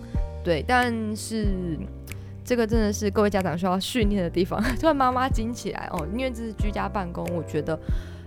[0.44, 1.78] 对，但是。
[2.44, 4.62] 这个真的是各位家长需要训练的地方。
[4.80, 7.80] 突然妈妈惊起来哦，因为这是居家办公，我觉得，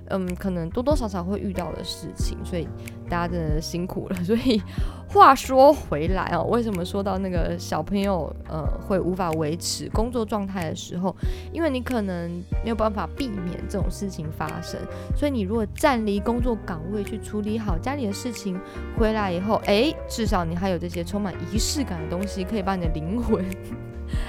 [0.09, 2.69] 嗯，可能多多少少会遇到的事情，所以
[3.09, 4.17] 大家真的辛苦了。
[4.25, 4.61] 所以
[5.09, 11.14] 话说回来哦，为什么说到那个小朋友呃会无法维持工作状态的时候，
[11.53, 12.31] 因为你可能
[12.62, 14.79] 没有办法避免这种事情发生，
[15.17, 18.59] 所以你如果站离工作岗位去处理好家里的事情，
[18.99, 23.45] 回来以后，哎，至少你还有这些充满仪式感的东西，可以把你的灵魂。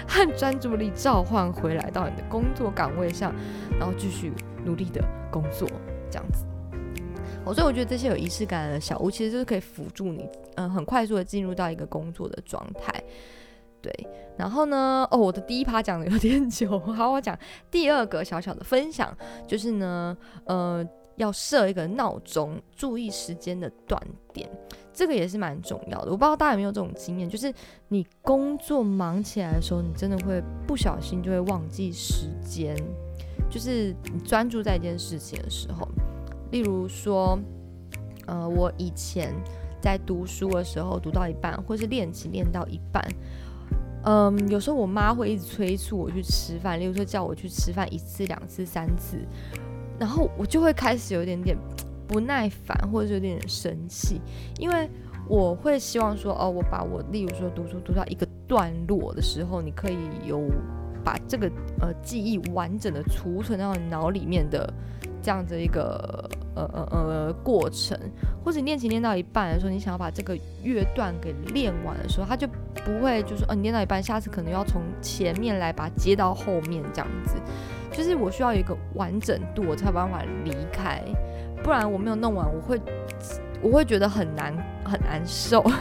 [0.08, 3.34] 和专注力召唤回来到你的工作岗位上，
[3.78, 4.32] 然后继续
[4.66, 5.02] 努力的
[5.32, 5.70] 工作，
[6.10, 6.46] 这样子。
[7.46, 13.04] 哦，所以我觉得这些有仪式感的小屋，其实就是可以辅助你，嗯，很快速的进入到一个工作的状态。
[13.82, 13.94] 对，
[14.36, 17.38] 然后呢，哦，我的第一趴讲的有点久，好，我讲
[17.70, 19.16] 第二个小小的分享，
[19.48, 20.84] 就是呢，呃，
[21.18, 24.02] 要设一个闹钟，注意时间的断
[24.34, 24.50] 点。
[24.92, 27.54] 这个也是蛮重要的，我不知道大家有没有这种经验，就是
[27.90, 32.76] 你工作忙起来的时候，你真的会不小心就会忘记时间，
[33.56, 35.88] 就是专注在一件事情的时候，
[36.52, 37.40] 例如说，
[38.26, 39.34] 呃，我以前
[39.80, 43.02] 在读书的时候，读到一半，或是练琴练到一半，
[44.04, 49.18] 嗯，有时候我妈会一直催促我去吃饭，例如说叫我去吃饭一次、两次、三次，
[49.98, 51.58] 然后我就会开始有点点。
[52.08, 54.22] 不耐烦或者是有点生气，
[54.60, 54.88] 因为
[55.28, 60.48] 我会希望说，哦，我把我例如说读书读到一个段落的时候，你可以有
[61.06, 61.48] 把这个
[61.80, 64.74] 呃记忆完整的储存到脑里面的
[65.22, 67.98] 这样子一个呃呃呃过程，
[68.44, 77.36] 或者你练琴练到一半的时候，你想要把这个乐段给练完的时候，他就不会就说，哦，你练到一半，下次可能要从前面来把它接到后面这样子，
[77.92, 81.00] 就是我需要一个完整度，我才有办法离开。
[81.64, 82.80] 不然我没有弄完，我会
[83.62, 85.64] 我会觉得很难很难受。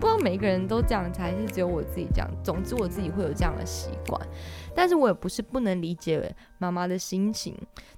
[0.00, 2.30] 不知道每个人都这样，还是只有我自己这样。
[2.44, 4.20] 总之，我自己会有这样的习惯，
[4.74, 7.52] 但是我也不是不能理解妈妈的心情，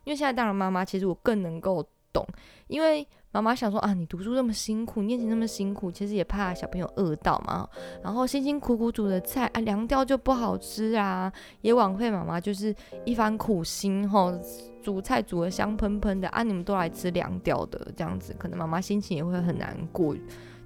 [0.04, 2.26] 因为现在当了妈妈，其实我更能够懂，
[2.68, 3.06] 因为。
[3.32, 7.64] 妈妈想说啊，你读书那么辛苦，念习那么辛苦，其实也怕小朋友饿到嘛。
[8.02, 14.36] 然后辛辛苦苦煮的菜啊，凉掉就不好吃啊，也枉费妈妈就是一番苦心吼，
[14.82, 20.12] 煮菜煮的香喷喷的啊，你们都来吃凉掉的这样子，可能妈妈心情也会很难过，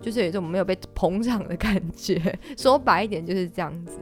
[0.05, 2.39] 就是有一种没有被捧场的感觉。
[2.59, 3.99] 说白一点就是这样子，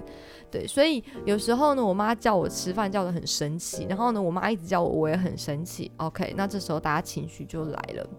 [0.51, 0.67] 对。
[0.67, 5.93] 所以有时候呢，我妈叫我吃饭叫的很生气，然后呢，我妈一直叫我，我也很生气。
[5.99, 8.11] OK，那这时候大家情绪就来了。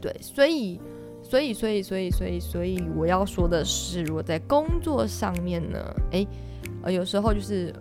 [0.00, 0.80] 对，所以，
[1.22, 5.78] 所以，所以，所以，所以，所以，我要说的是，我在工作上面呢，
[6.10, 6.26] 诶，
[6.82, 7.72] 呃，有时候就是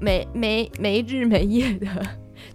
[0.00, 1.86] 没没没日没夜的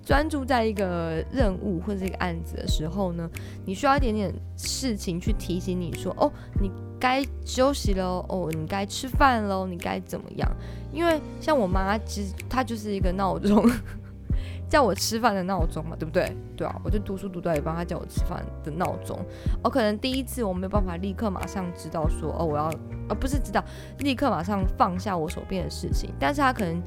[0.03, 3.29] 专注在一个任务或者一个案子的时候呢，
[3.65, 10.49] 你需要一点点事情去提醒你说，哦，你该休息喽，哦，你该吃饭喽，你该怎么样？
[10.91, 13.63] 因为像我妈，其实她就是一个闹钟。
[14.69, 16.35] 叫我吃饭的闹钟嘛，对不对？
[16.57, 19.23] 对啊，我就读书读到一半，她叫我吃饭的闹钟。
[19.63, 22.71] 我可能第一次我没有办法立刻马上知道说，哦，我要，
[23.07, 23.63] 而不是知道
[23.99, 26.09] 立刻马上放下我手边的事情。
[26.19, 26.81] 但是她可能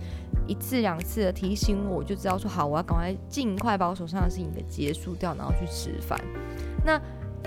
[0.46, 6.18] 一次两次的提醒我，我就知道说，好，我要赶快尽快把我手上的事情给结束掉，然后去吃饭。
[6.84, 7.00] 那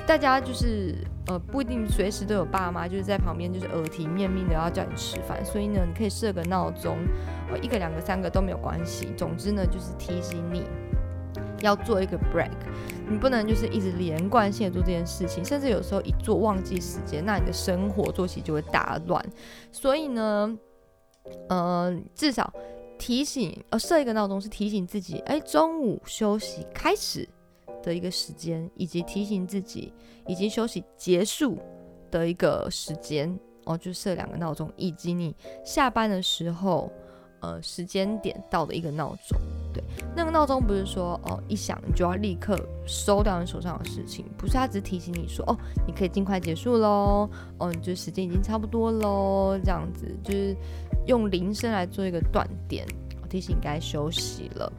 [0.07, 0.95] 大家就是
[1.27, 6.97] 呃不一定随时都有爸妈就是在旁边就是耳提面命的要叫你吃饭，所以呢你可以设个闹钟，
[7.51, 10.63] 呃一个两个三个都没有关系，总之呢就是提醒你
[11.61, 12.51] 要做一个 break，
[13.09, 19.23] 你不能就是一直连贯性的做这件事情，甚至有时候一做忘记时间，那你的生活作息就会大乱。
[19.71, 20.57] 所以呢，
[21.49, 22.51] 呃至少
[22.99, 27.27] 提醒呃设一个闹钟是提醒自己，哎中午休息开始。
[27.81, 29.93] 的一个时间，以及提醒自己
[30.27, 31.57] 已经休息结束
[32.11, 33.33] 的一个时间
[33.63, 35.33] 哦，就设两个闹钟，以及你
[35.63, 36.91] 下班的时候，
[37.41, 39.39] 呃，时间点到的一个闹钟。
[39.71, 39.83] 对，
[40.15, 50.55] 那个闹钟不是说哦一响你就要立刻收掉你手上的事情，不是，它只提醒你说哦，你可以尽快结束喽，哦，你就时间已经差不多喽，这样子就是
[51.05, 52.83] 用铃声来做一个断点，
[53.29, 54.73] 提醒该休息了。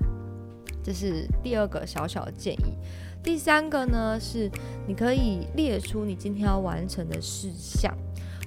[0.83, 2.75] 这是第二个小小的建议。
[3.23, 4.51] 第三个呢，是
[4.89, 7.95] 你可以列出你今天要完成的事项，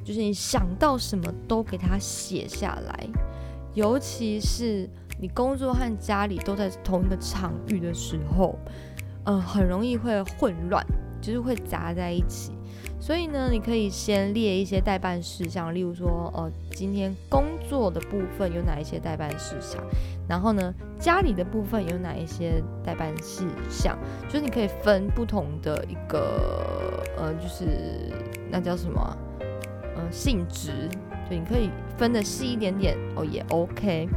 [0.04, 3.08] 就是你想到什么都给它写下来。
[3.74, 8.58] 尤其是你工作和家里都在同一个场域的时候，
[9.26, 10.86] 呃，很容易会混乱，
[11.22, 12.52] 就是会杂在一起。
[13.00, 19.84] 所以呢，你可以先列一些代办事项，例如说，呃，今天工作的部分有哪一些代办事项，
[20.26, 23.98] 然后呢，家里的部分有哪一些代办事项，
[24.30, 27.66] 就是你可以分不同的一个，呃，就是
[28.50, 29.18] 那叫什么，
[29.98, 30.88] 呃，性质，
[31.34, 34.08] 你可以分的细一点点哦，也 OK。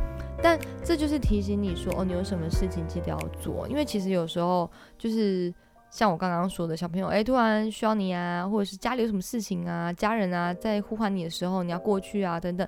[0.42, 5.52] 但这就是提醒你说，哦，你有什么事情记得要做，因为其实有时候就是。
[5.88, 12.66] 像我刚刚说的，小朋友哎，突然需要你啊，或者是家里有什么事情啊，家人啊在呼唤你的时候，你要过去啊，等等。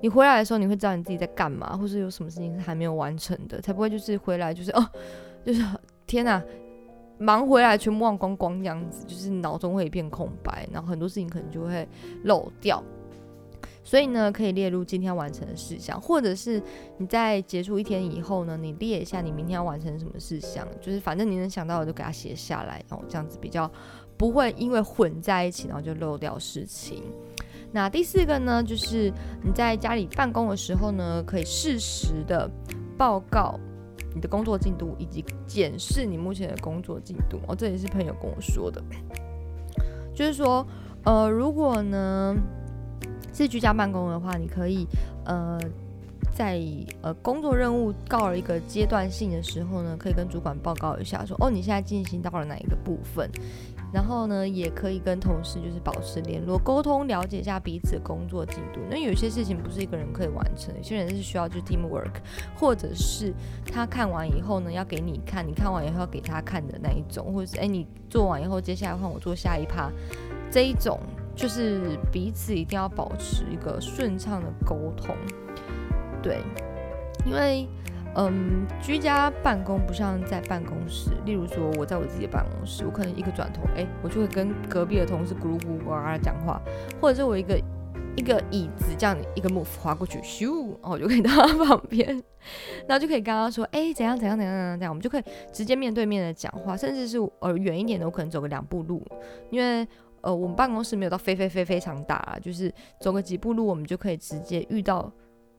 [0.00, 4.88] 你回来的时候，你会知道你自己在干嘛，或是有什么事情是还没有完成的，才不会就是回来就是哦，
[5.44, 5.62] 就是
[6.06, 6.40] 天哪，
[7.18, 11.86] 忙回来全忘光光这样子，就是脑中会一片空白，然后很多事情可能就会
[12.22, 12.82] 漏掉。
[13.84, 16.62] 所以呢，可以列入今天完成的事项，或者是
[16.98, 23.68] 你在结束一天以后呢，你列一下你明天要完成什么事项，就是反正你能想到的就给它写下来，然后这样子比较
[24.16, 27.02] 不会因为混在一起，然后就漏掉事情。
[27.72, 32.48] 那第四个呢，就是你在家里办公的时候呢，可以适时的
[32.96, 33.58] 报告
[34.14, 37.40] 你的工作进度，以及检视你目前的工作进度。
[37.48, 38.80] 哦，这也是朋友跟我说的，
[40.14, 40.64] 就是说，
[41.02, 42.36] 呃，如果呢。
[43.32, 44.86] 是居家办公的话，你可以
[45.24, 45.58] 呃
[46.32, 46.60] 在
[47.02, 53.28] 呃工作任务告了一个阶段性的时候呢，可以跟主管报告一下，说哦你现在进行到了哪一个部分，
[53.92, 58.80] 然后呢也可以跟同事就是保持联络沟通，了解一下彼此的工作进度。
[58.88, 62.14] 那有些事情不是一个人可以完成，有些人是需要就 team work，
[62.56, 63.34] 或者是
[63.66, 69.90] 他看完以后呢要给你看，你看完以后要给他看的那一种，或者是哎你做完以后接下来换我做下一趴
[70.50, 70.98] 这一种。
[71.34, 75.14] 就是彼此一定要保持一个顺畅的沟通，
[76.22, 76.40] 对，
[77.24, 77.66] 因为
[78.14, 86.60] 嗯，居家办公不像在办公室，例如说我在我自己的办公室，我可能一个转头，哎，我就会跟隔壁的同事咕噜咕噜呱讲话，
[87.00, 87.58] 或者是我一个
[88.14, 92.06] 一个椅子这样一个 move 滑过去，咻，然后我就可以到他 旁边，
[92.86, 99.02] 然后就可以跟他说，哎，怎样怎样怎样怎样怎样，我们就可以直接面对面的讲话，甚至是呃远一点的，我可能走个两步路，
[99.48, 99.88] 因为
[100.22, 105.12] 呃我们办公室没有到非非非非常大，就是走个几步路，我们就可以直接遇到。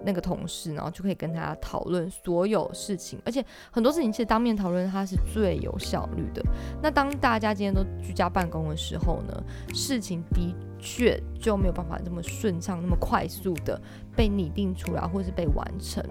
[0.05, 6.43] 那个同事，然后就可以跟他讨论所有事情，而且很多事情其实当面讨论它是最有效率的。
[6.81, 13.79] 那当大家今天都居家办公的时候呢，事情的确就没有办法这么顺畅、那么快速的
[14.13, 16.03] 被拟定出来，或是被完成。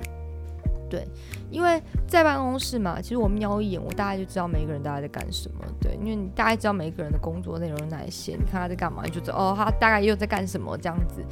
[0.93, 1.09] 对，
[1.51, 5.65] 因为在办公室嘛，其实我瞄一眼，我大概就知道每一个人大概在干什么。
[5.81, 11.25] 对，因为你大概知道每一个人的工作内容有哪一些，你看他在干嘛，你就知道哦，他大概又在干什么这样子。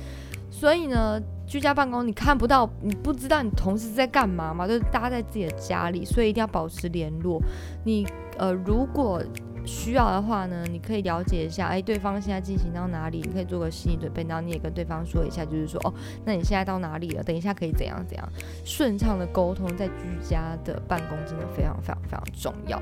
[0.50, 7.38] 所以呢，居家办公你看不到，你不知道你同事在干嘛嘛，就是大家在自己的家里，所以一定要保持联络。
[7.84, 8.06] 你
[8.38, 9.22] 呃，如果
[9.66, 15.92] 需要的话呢，你可以了解一下，哎，对方现在进行到哪里，你可以做个心理准备，然后你也跟对方说一下，就是说，哦，
[16.24, 17.22] 那你现在到哪里了？
[17.22, 18.28] 等一下可以怎样怎样，
[18.64, 22.80] 顺畅的沟通，在居家的办公真的非常非常非常重要。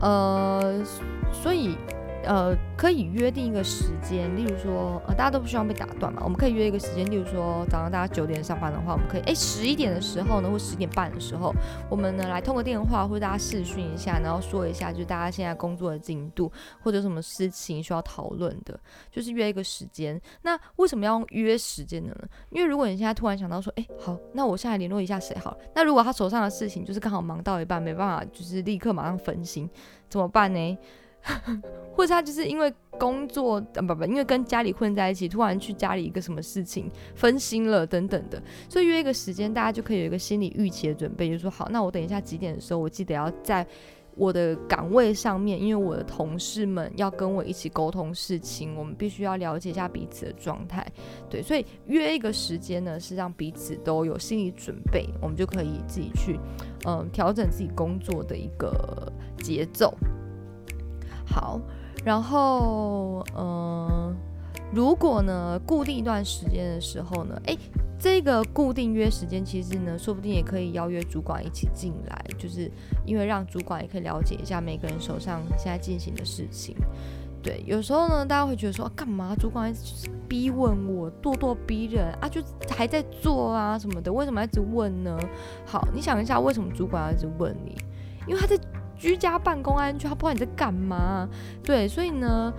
[0.00, 0.84] 呃，
[1.32, 1.76] 所以。
[2.26, 11.54] 呃，可以约定一个时间，例如说，呃，大家都不希望被打断嘛，我们可以约一个时间，例如说早上大家九点上班的话，我们可以，哎，十一点的时候呢，或十点半的时候，
[11.88, 16.50] 我们呢来通个电话，或者大家视讯一下，然后说一下，就是大家现在工作的进度，
[16.82, 18.78] 或者什么事情需要讨论的，
[19.10, 20.20] 就是约一个时间。
[20.42, 22.28] 那为什么要约时间的呢？
[22.50, 29.70] 因为如果你现在突然想到说，哎，好，那我现在联络一下谁好了，那如果他手上的事情就是刚好忙到一半，没办法，就是立刻马上分心，
[30.08, 30.78] 怎么办呢？
[31.96, 43.66] 或者他就是因为工作，不不，因为跟家里混在一起，突然去家里一个什么事情分心了等等的，所以约一个时间，大家就可以有一个心理预期的准备，就说好，那我等一下几点的时候，我记得要在
[44.14, 50.86] 我的岗位上面，因为我的同事们要跟我一起沟通事情，我们必须要了解一下彼此的状态，
[51.30, 56.38] 对，所以约一个时间呢，是让彼此都有心理准备，我们就可以自己去
[56.86, 59.94] 嗯调整自己工作的一个节奏。
[61.26, 61.60] 好，
[62.04, 64.16] 然后嗯，
[64.72, 67.58] 如果呢固定一段时间的时候呢，诶，
[67.98, 72.70] 这个固定约时间其实呢，说不定也可以邀约主管一起进来，就是
[73.04, 76.76] 因为让主管也可以了解一下每个人手上现在进行的事情。
[77.42, 79.72] 对，有时候呢，大家会觉得说，干嘛主管
[80.28, 85.18] 逼问我，咄咄逼人啊，就还在做啊什么的，为什么一直问呢？
[85.64, 87.76] 好，你想一下，为什么主管要一直问你？
[88.26, 88.56] 因为他在。
[88.98, 91.28] 居家办公安全，他不知道你在干嘛。
[91.62, 92.52] 对，所以呢，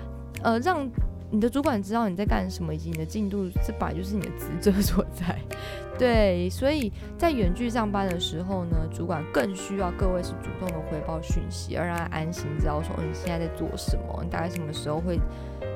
[0.44, 0.90] 呃，让
[1.30, 5.38] 你的主管知道你在干什么，以及你的进度，这本来就是你的职责所在。
[6.00, 15.20] 对，所以在远距上班的时候呢，主管更需要各位是主动的回报讯息，而让他安心知道说你现在在做什么，你大概什么时候会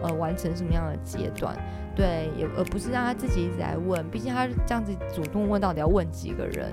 [0.04, 1.58] 呃完成什么样的阶段。
[1.96, 6.72] 对，也而不是让他自己一直在问，毕竟他这样子主动问，到底要问几个人？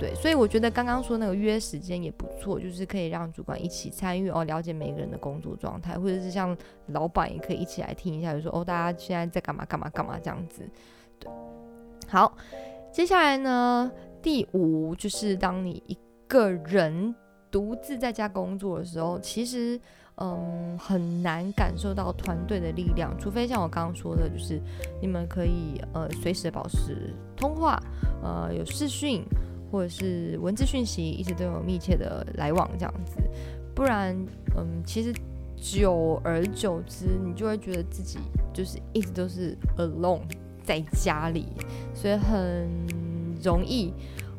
[0.00, 10.66] 对，所以我觉得刚刚说那个约时间也不错，就是可以让主管一起参与哦，了解每个人的工作状态，或者是像老板也可以一起来听一下，就说哦，大家现在在干嘛干嘛干嘛这样子。
[11.18, 11.30] 对，
[12.08, 12.34] 好，
[12.90, 15.94] 接下来呢，第五就是当你一
[16.26, 17.14] 个人
[17.50, 19.78] 独自在家工作的时候，其实
[20.14, 24.58] 嗯很难感受到团队的力量，除非像我刚刚说的，就是
[24.98, 27.78] 你们可以呃随时保持通话，
[28.22, 29.22] 呃有视讯。
[29.70, 33.20] 或者是文字讯息一直都有密切的来往这样子，
[33.74, 34.16] 不然，
[34.56, 35.12] 嗯，其实
[35.56, 38.18] 久而久之，你就会觉得自己
[38.52, 40.22] 就是一直都是 alone
[40.64, 41.46] 在家里，
[41.94, 42.68] 所以很
[43.42, 43.92] 容易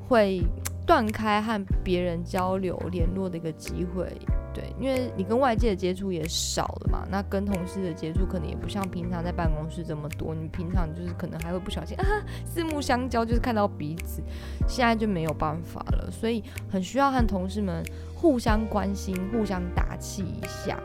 [0.08, 0.42] 会
[0.86, 4.12] 断开和别人交流联络的一个机会。
[4.54, 10.36] 对，因为你跟外界的接触也少了嘛，那跟同事的接触可能也不像平常在办公室这么多。
[10.36, 12.04] 你平常就是可能还会不小心啊，
[12.46, 14.22] 四目相交，就是看到彼此，
[14.68, 17.82] 现在就没有办法了，所以很需要和同事们
[18.14, 20.78] 互相关心、互相打气一下。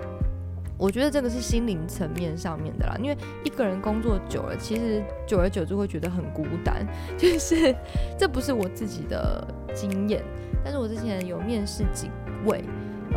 [0.79, 6.87] 我觉得这个是心灵层面上面的啦，因为一个人工作久了，其实久而久之会觉得很孤单。
[7.17, 7.75] 就是
[8.19, 10.23] 这不是我自己的经验，
[10.63, 12.11] 但是我之前有面试几
[12.45, 12.65] 位。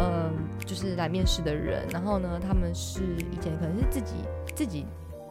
[0.02, 0.32] 嗯，
[0.66, 3.02] 就是来面试的人，然后呢，他们是
[3.34, 4.14] 以前可能是自己
[4.56, 4.86] 自己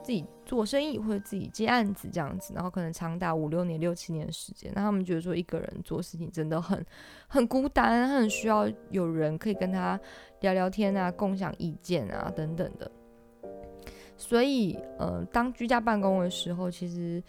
[0.09, 6.83] 自己做生意或者自己接案子这样子，然后可能长达五六年、六七年的时间，那他们觉得说一个人做事情真的很
[7.27, 10.01] 很孤单，很需要有人可以跟他
[10.41, 12.91] 聊聊天啊，共享意见啊等等的。
[14.17, 17.23] 所以，呃，当居家办公的时候，其实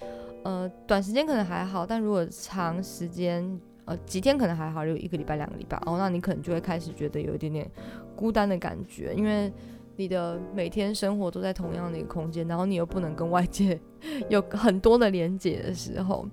[0.46, 3.60] 呃短时间可能还好，但如果长时间。
[3.86, 7.68] 呃，几天可能还好，有一个礼拜、两个礼拜哦，那你可能就会开始觉得有一点点
[8.16, 9.52] 孤单的感觉，因为
[10.00, 13.78] 你的每天生活都在同样的一个空间，然后你又不能跟外界
[14.30, 16.26] 有很多的连接的时候，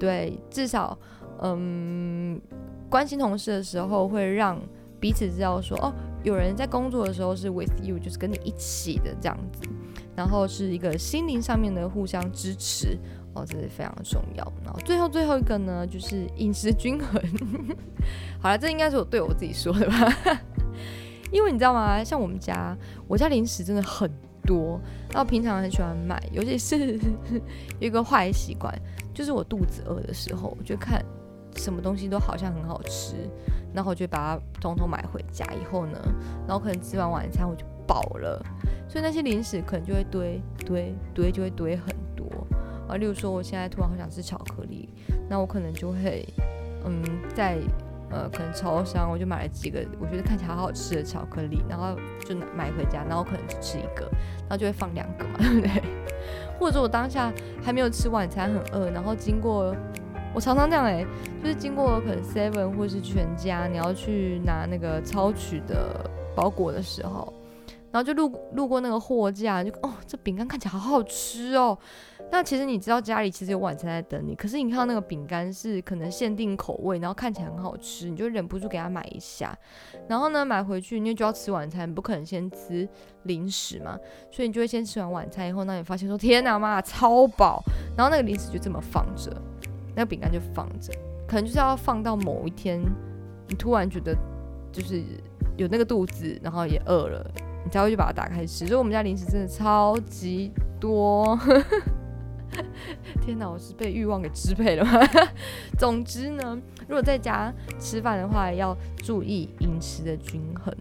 [0.00, 0.98] 对，至少，
[1.40, 2.40] 嗯，
[2.90, 4.60] 关心同事的时候会让
[4.98, 5.94] 彼此知道说，哦，
[6.24, 9.68] 有人在工作的时候是 with you，就是跟你一起的这样子，
[10.16, 12.98] 然后是一个心灵上面的互相支持，
[13.32, 14.52] 哦，这是非常重要。
[14.64, 17.22] 然后最后最后一个呢，就是饮食均衡。
[18.42, 20.40] 好了，这应该是我对我自己说的吧。
[21.34, 22.02] 因为你知道吗？
[22.04, 22.76] 像我们家，
[23.08, 24.08] 我家零食真的很
[24.46, 24.80] 多，
[25.12, 26.96] 然后平常很喜欢买，尤其是
[27.80, 28.72] 一个坏习惯，
[29.12, 31.04] 就是我肚子饿的时候，我就看
[31.56, 33.16] 什么东西都好像很好吃，
[33.74, 35.44] 然后我就把它统统买回家。
[35.60, 35.98] 以后呢，
[36.46, 38.40] 然后可能吃完晚餐我就饱了，
[38.88, 42.24] 所以那些零食可能就会堆堆堆，就会堆很多
[42.86, 42.94] 啊。
[42.94, 44.88] 例如说，我现在突然好想吃巧克力，
[45.28, 46.24] 那我可能就会
[46.84, 47.02] 嗯
[47.34, 47.58] 在。
[48.10, 54.08] 呃，可能超香，我就买了几个我觉得看起来好好吃的巧克力，然后就买回家，然后可能只吃一个，
[54.40, 55.82] 然后就会放两个嘛，对 不对？
[56.58, 57.32] 或者我当下
[57.62, 59.74] 还没有吃晚餐，很饿，然后经过
[60.34, 61.04] 我常常这样哎，
[61.42, 67.32] 就是经过可能 Seven 或是全家，你要去拿那个超取的包裹的时候。
[67.90, 71.78] 然后就路路过那个货架，就哦，这饼干看起来好好吃哦。
[72.30, 79.56] 那其实你知道家里其实有晚餐在等你，可是你看到那个饼干是可能限定口味，然后看起来很好吃，你就忍不住给他买一下。
[80.08, 82.88] 然后呢，买回去因为就要吃晚餐，你不可能先吃
[83.22, 83.96] 零食嘛，
[84.32, 87.62] 所以你就会先吃完晚餐以后，那你发现说天哪妈超饱，
[87.96, 89.30] 然后那个零食就这么放着，
[89.94, 90.92] 那个饼干就放着，
[91.28, 92.80] 可能就是要放到某一天，
[93.48, 94.12] 你突然觉得
[94.72, 95.00] 就是
[95.56, 97.24] 有那个肚子，然后也饿了。
[97.64, 101.38] 你才会去把它打开吃，所以我们家零食真的超级多。
[103.20, 105.00] 天哪，我是被欲望给支配了吗？
[105.78, 110.74] 总之呢，如果在家吃饭的话，要注意饮食的均衡，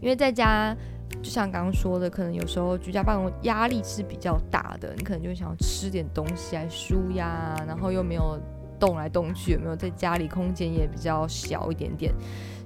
[0.00, 0.74] 因为在家
[1.22, 8.38] 就像刚刚说的，可能有时候居家办公压力是比较大的，你可能就想要吃点东西来舒压，然后又没有
[8.78, 12.14] 动来动去，有没有在家里空间也比较小一点点，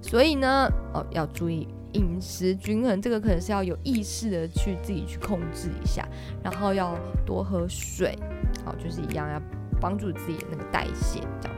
[0.00, 1.66] 所以呢，哦，要注意。
[1.94, 6.06] 饮食均衡，这个可能是要有意识的去自己去控制一下，
[6.42, 8.16] 然后要多喝水，
[8.64, 9.40] 好，就是一样要
[9.80, 11.20] 帮助自己那个代谢。
[11.40, 11.56] 这样，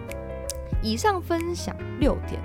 [0.83, 2.41] 以上分享六点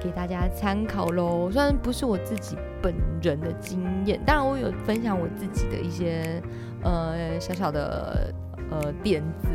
[0.00, 1.50] 给大家参考喽。
[1.50, 6.42] 虽然不是我自己本人的经验，当然我有分享我自己的一些
[6.82, 8.32] 呃小小的
[8.70, 9.48] 呃点子，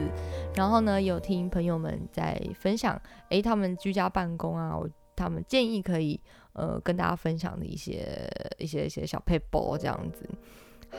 [0.55, 6.19] 然后呢有听朋友们在分享，诶，他们居家办公啊，我他们建议可以。
[6.53, 10.27] 呃，跟大家分享的一些一些一些小 paper 这样子，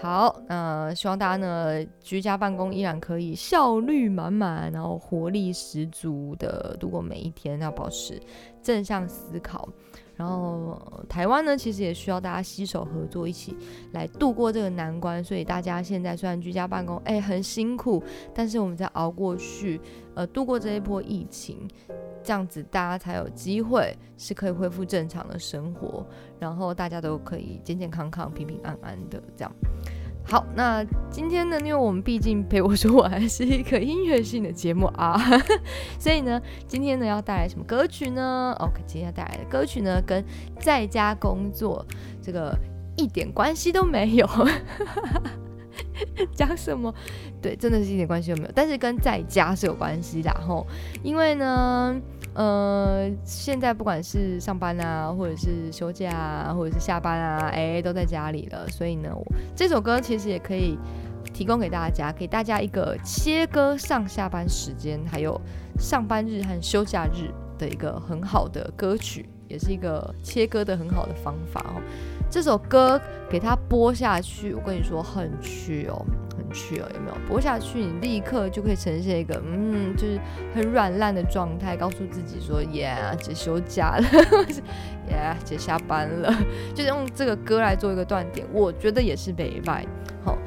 [0.00, 8.20] 好，那希望大家呢居家办公依然可以效率满满，然后活力十足的度过每一天，要保持
[8.62, 9.68] 正向思考。
[10.14, 10.78] 然后
[11.09, 13.57] 台湾呢，其实也需要大家携手合作，一起
[13.92, 15.24] 来度过这个难关。
[15.24, 18.00] 所以大家现在虽然居家办公，哎，很辛苦，
[18.32, 19.80] 但是我们在熬过去，
[20.14, 21.68] 呃，度过这一波疫情。
[22.23, 26.07] 这样子，大家才有机会是可以恢复正常的生活，
[26.39, 29.53] 然后大家都可以健健康康、平平安安的这样。
[30.25, 35.18] 好，那今天呢，因为我们毕竟陪我说我还是一个音乐性的节目啊，
[35.99, 40.25] 所以呢，今天呢要带来什么歌曲呢？OK，今天要带来的歌曲呢，跟
[40.61, 41.85] 在家工作
[42.23, 42.57] 这个
[42.97, 44.29] 一点关系都没有。
[46.34, 46.92] 讲什么？
[47.40, 48.53] 对，真的是一点关系都没有。
[48.55, 50.66] 但是跟在家是有关系的吼，
[51.03, 51.94] 因为呢，
[52.34, 58.66] 呃，现在不管是上班啊，或者是休假啊，或者是下班啊，哎，都在家里了。
[58.68, 59.24] 所以呢，我
[59.55, 60.78] 这首歌其实也可以
[61.32, 65.40] 提供给大家，给大家一个切割上下班时间，还有
[65.78, 71.82] 上班日和休假日的一个很好的歌曲，也是一个切割的很好的方法哦。
[72.30, 72.98] 这首歌
[73.28, 76.03] 给它播下去，我跟你说很去哦，
[76.34, 77.28] 很去哦，有没有？
[77.28, 80.18] 播下去，你立刻就可以呈现一个嗯，就是
[80.55, 84.05] 很软烂的状态，告诉自己说耶，姐休假了，
[85.11, 86.34] 耶，姐下班了，
[86.74, 89.84] 就是用这个歌来做一个断点，我觉得也是美拜
[90.24, 90.38] 好。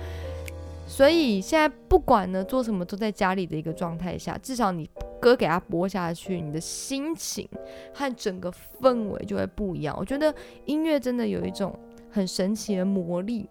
[0.96, 4.90] 所以现在不管呢做什么，都在家里的一个状态下，至少你
[5.20, 7.46] 歌给它播下去，你的心情
[7.94, 9.94] 和整个氛围就会不一样。
[10.00, 10.34] 我觉得
[10.64, 11.78] 音乐真的有一种
[12.10, 13.46] 很神奇的魔力。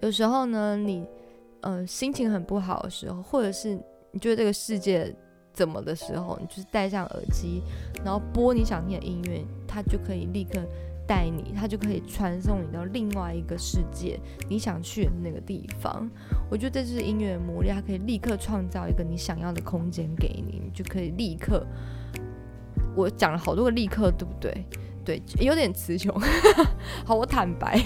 [0.00, 1.06] 有时候呢，你
[1.60, 3.78] 呃心情很不好的时候，或者是
[4.10, 5.14] 你觉得这个世界
[5.52, 7.62] 怎么的时候，你就是戴上耳机，
[8.04, 10.60] 然后播你想听的音乐，它就可以立刻。
[11.10, 14.16] 带你，他就可以传送你到另外一个世界，
[14.48, 16.08] 你想去的那个地方。
[16.48, 21.66] 我觉得这就是音乐的魔力，它可以立刻创造一个你想要的空间给你，你就可以立刻
[22.94, 24.64] 我讲了好多个立刻，对不对？
[25.04, 26.14] 对，有点词穷。
[27.04, 27.76] 好，我坦白，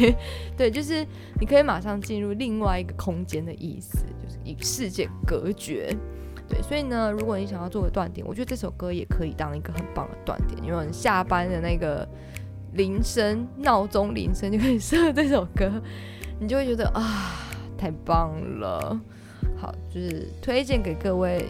[0.55, 1.03] 对，就是
[1.41, 5.97] 你可以马上进入另外一个空间的意思，就是与世界隔绝。
[6.47, 12.07] 对，所以呢，如果你想要做个断点，我觉得这首歌也可以当一个很棒的断点，因为你下班的那个
[12.75, 15.71] 铃声、闹钟铃声就可以设这首歌，
[16.39, 17.37] 你就会觉得啊，
[17.77, 19.01] 太棒了。
[19.57, 21.47] 好，就是推荐给各位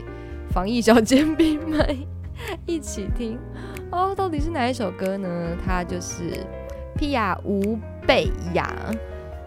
[0.50, 1.96] 防疫小尖兵们
[2.66, 3.38] 一起听
[3.90, 4.14] 哦。
[4.14, 5.56] 到底是哪一首歌呢？
[5.64, 6.44] 它就是
[6.96, 8.72] 皮亚吴贝雅。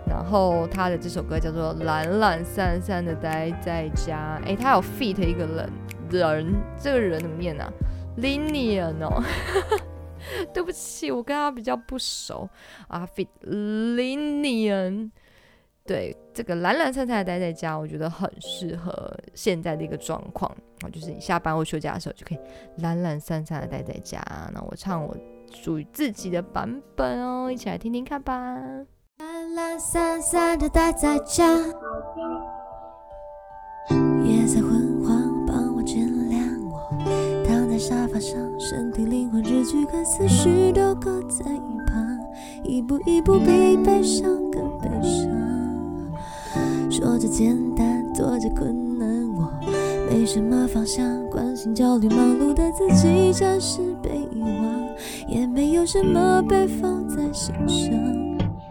[0.10, 5.70] 然后他的这首歌叫做《懒懒散散的待在家》，诶，他有 feat 一个人，
[6.10, 7.70] 人这个人怎么念呢
[8.18, 9.22] ？Linian 哦，
[10.54, 12.50] 对不起，我跟他比较不熟
[12.88, 15.12] 啊，Fitlinian，。
[15.86, 20.52] 对，这个懒懒散散的待在家，我觉得很适合现在的一个状况
[20.82, 22.40] 啊，就是你下班或休假的时候就可以
[22.80, 24.22] 懒懒散散的待在家。
[24.54, 25.16] 那我唱我
[25.54, 28.34] 属于自己的版本哦，一起来听听看吧。
[29.20, 31.46] 懒懒散散的待在家，
[37.78, 42.18] 在沙发上，身体、灵魂、日剧跟思绪都搁在一旁，
[42.64, 45.30] 一步一步比悲伤更悲伤。
[46.90, 49.54] 说着简单，做着困难，我
[50.10, 54.90] 没什么方向，关心、焦虑、忙碌的自己暂时被遗忘，
[55.28, 57.94] 也没有什么被放在心上。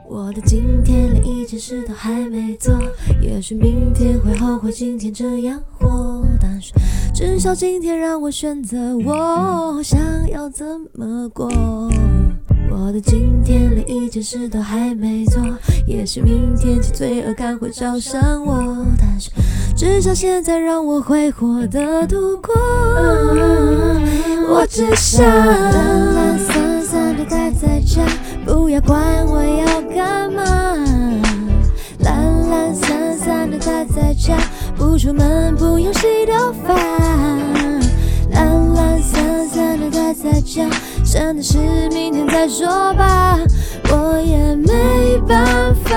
[0.08, 2.74] 我的今天连一件事都还没做，
[3.22, 6.72] 也许明天会后悔今天这样活，但是
[7.16, 9.98] 至少今天让我选择我想
[10.30, 11.48] 要怎么过。
[12.70, 15.42] 我的今天连一件事都还没做，
[15.86, 19.30] 也许明天起罪恶感会找上我，但是
[19.74, 22.54] 至少现在让我挥霍的度过。
[24.50, 28.02] 我只想懒懒散散的待在家。
[28.44, 30.44] 不要管我要干嘛，
[32.00, 34.36] 懒懒散散的待在家，
[34.76, 36.74] 不出门，不用洗头发。
[38.30, 40.68] 懒懒散散的待在家，
[41.04, 41.58] 剩的事
[41.90, 43.38] 明天再说吧。
[43.90, 45.90] 我也没办法，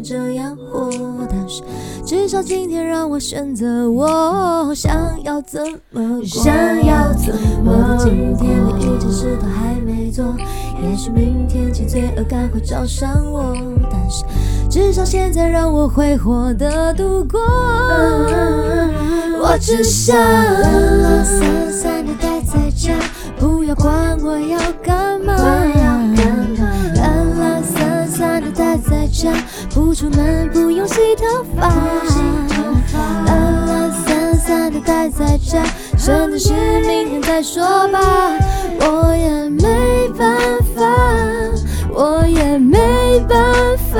[0.00, 0.90] 这样活，
[1.28, 1.62] 但是
[2.04, 4.92] 至少今天让我选择我想
[5.24, 6.24] 要怎么过。
[6.24, 7.34] 想要怎
[7.64, 10.24] 么过今天连一件事都还没做，
[10.82, 13.54] 也许明天起罪恶感会找上我，
[13.90, 14.24] 但是
[14.70, 17.40] 至少现在让我挥霍的度过。
[19.42, 22.94] 我只想懒懒散散的待在家，
[23.38, 25.34] 不要管我要干嘛。
[29.80, 31.66] 不出门，不用洗头发，
[33.24, 35.64] 懒懒散散的待在家，
[35.96, 36.52] 剩的事
[36.86, 37.98] 明天再说吧。
[38.78, 40.36] 我也没办
[40.76, 40.84] 法，
[41.94, 42.78] 我也没
[43.26, 43.42] 办
[43.90, 43.98] 法。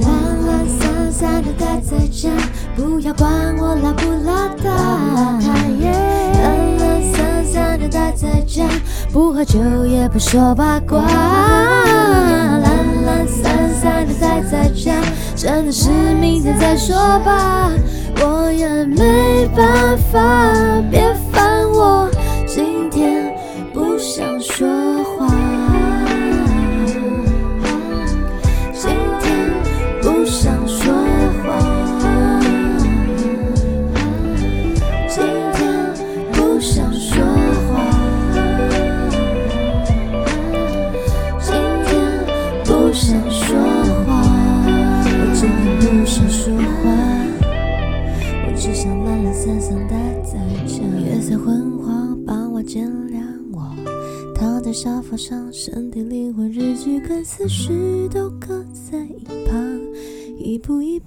[0.00, 0.10] 懒
[0.46, 2.30] 懒散散的待在家，
[2.74, 4.64] 不要管我邋不邋遢。
[6.40, 8.64] 懒懒散散的待在家，
[9.12, 11.02] 不喝酒也不说八卦。
[11.02, 12.62] 懒
[13.04, 13.28] 懒
[14.20, 15.00] 在家，
[15.34, 15.90] 真的是
[16.20, 17.70] 明天再说吧，
[18.20, 20.20] 我也没办法，
[20.90, 22.08] 别烦我，
[22.46, 23.34] 今天
[23.72, 24.31] 不想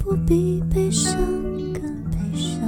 [0.06, 1.16] 步一步比悲伤
[1.74, 2.62] 更悲伤。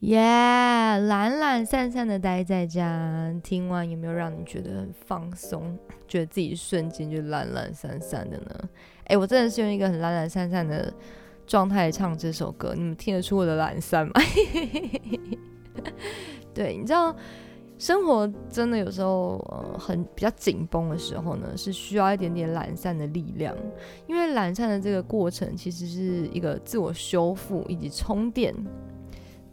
[0.00, 8.68] 耶，懒懒散散的待在家，听完有没有让你觉得很放松，觉得自己瞬间就懒懒散散的呢？
[9.04, 10.92] 哎，我真的是用一个很懒懒散散的。
[11.44, 14.12] 状态唱这首歌，你们听得出我的懒散吗？
[16.54, 17.14] 对，你知道。
[17.82, 23.52] 生活真的有时候呃很比较紧绷的时候呢，是需要一点点懒散的力量，
[24.06, 28.54] 因为懒散的这个过程其实是一个自我修复以及充电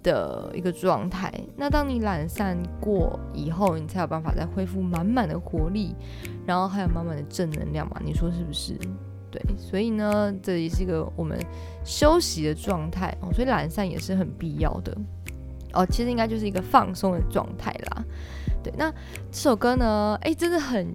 [0.04, 1.34] 的一个状态。
[1.58, 5.96] 那当你懒散过以后，你才有办法再恢复满满的活力，
[6.46, 8.00] 然后还有满满的正能量嘛？
[8.06, 8.78] 你说是不是？
[9.32, 11.36] 对，所以呢，这也是一个我们
[11.84, 14.96] 休息的状态哦，所以懒散也是很必要的。
[15.74, 18.04] 哦，其实应该就是一个放松的状态啦。
[18.62, 18.92] 对，那
[19.32, 20.18] 这首歌呢？
[20.22, 20.94] 哎，真的很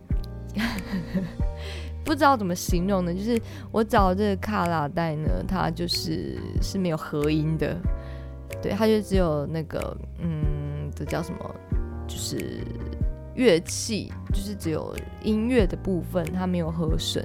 [2.04, 3.14] 不知道怎么形容呢。
[3.14, 3.40] 就是
[3.72, 7.74] 我找这个卡拉带呢，它就是是没有合音的。
[8.60, 11.38] 对，它就只有那个嗯，这叫什么？
[12.06, 12.60] 就是
[13.34, 17.24] 乐器，就是只有音乐的部分，它没有和声，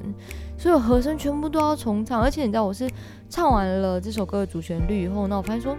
[0.58, 2.22] 所以和声全部都要重唱。
[2.22, 2.90] 而且你知道，我是
[3.30, 5.76] 唱完了这首歌的主旋律以后，那我发现说。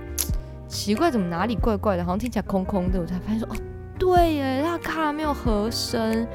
[0.71, 2.05] 奇怪，怎么哪里怪怪的？
[2.05, 3.01] 好像听起来空空的。
[3.01, 3.57] 我才发现说，哦，
[3.99, 6.27] 对耶，他卡没有和声，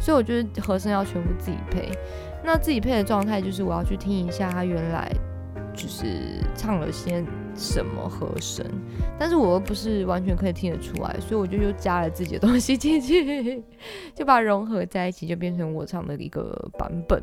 [0.00, 1.90] 所以我觉得和声要全部自己配。
[2.42, 5.08] 那自己配的状态就是我要去听一下他原来
[5.72, 7.22] 就是唱了些
[7.54, 8.66] 什么和声，
[9.18, 13.62] 但是我又不是完全可以听得出来，所以我就又加了自己的东西进去，
[14.14, 17.22] 就把它融合在一起，就变成我唱的一个版本。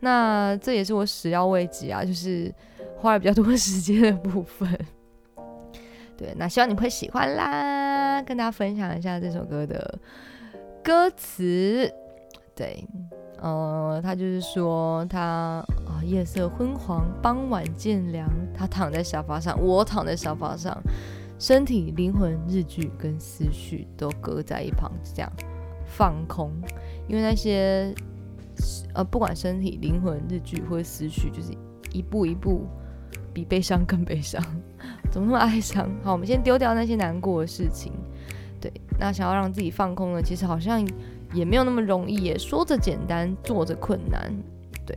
[0.00, 2.52] 那这也是我始料未及啊，就是
[2.98, 4.68] 花了比较多时间的部分。
[6.20, 9.98] 对，那希望你会喜欢啦，跟大家分享一下这首歌的
[10.84, 11.90] 歌词。
[12.54, 12.86] 对，
[13.40, 20.78] 呃，他就是说他啊，夜色昏黄，傍晚渐凉，他躺在沙发上，我躺在沙发上，
[21.38, 25.32] 身体、灵魂、日剧跟思绪都搁在一旁，这样
[25.86, 26.52] 放空，
[27.08, 27.94] 因为那些
[28.92, 31.54] 呃，不管身体、灵魂、日剧或者思绪，就是
[31.94, 32.66] 一步一步
[33.32, 34.42] 比悲伤更悲伤。
[35.10, 35.90] 怎么那么哀伤？
[36.02, 37.92] 好，我们先丢掉那些难过的事情。
[38.60, 40.86] 对，那想要让自己放空呢，其实好像
[41.32, 42.38] 也没有那么容易耶。
[42.38, 44.32] 说着简单，做着困难，
[44.86, 44.96] 对，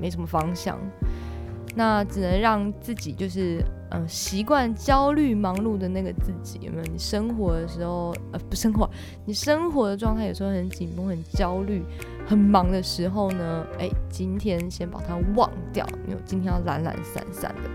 [0.00, 0.78] 没什么方向。
[1.74, 6.82] 那只能让自己就是嗯习惯焦虑忙碌的那个自己，有没有？
[6.84, 8.90] 你生活的时候呃不生活，
[9.26, 11.84] 你生活的状态有时候很紧绷、很焦虑、
[12.26, 13.66] 很忙的时候呢？
[13.78, 17.70] 哎，今天先把它忘掉，因为今天要懒懒散散的。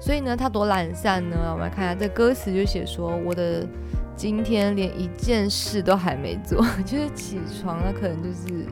[0.00, 1.50] 所以呢，他多懒散呢？
[1.52, 3.66] 我们来看一下这歌词，就写说我的
[4.14, 8.66] 今天连一件事都还没做， 就是起床了，可能就是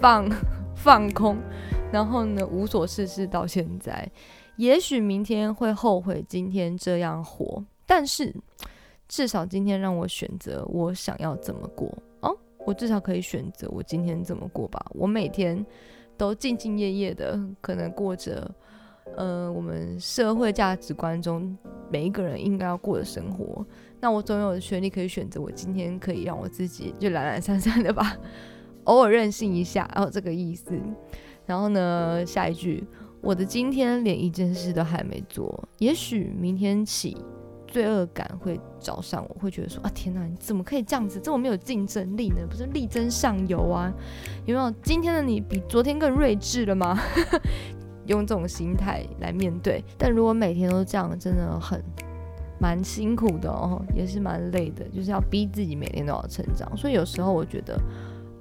[0.00, 0.26] 放
[0.74, 1.36] 放空，
[1.92, 4.10] 然后呢无所事事到现在。
[4.56, 8.34] 也许明天会后悔今天这样活，但是
[9.06, 11.92] 至少今天让我选择我想要怎么过，
[12.66, 14.84] 我至少可以选择我今天怎么过吧。
[14.94, 15.64] 我每天
[16.16, 18.50] 都兢兢业业的，可能过着。
[19.16, 21.56] 呃，我们社会价值观中
[21.90, 23.66] 每一个人应该要过的生活，
[23.98, 28.18] 那我总有权利可以选择，我今天可以让我自己就懒懒散散的吧，
[28.84, 30.78] 偶尔任性一下，然后这个意思。
[31.46, 32.86] 然后呢，下一句，
[33.22, 37.16] 我的今天连一件事都还没做，也许明天起
[37.68, 42.38] 罪恶感会找上我，会觉得说啊，天哪，你怎么可以这样子，这么没有竞争力呢？
[42.48, 43.92] 不是力争上游啊？
[44.46, 46.98] 有没有今天的你比昨天更睿智了吗？
[48.06, 51.80] 用这种心态来面对，但如果每天都这样，真的很
[52.58, 56.74] 蛮辛苦的哦，也是蛮累的，就是要逼自己每天都要成长。
[56.76, 57.78] 所以有时候我觉得，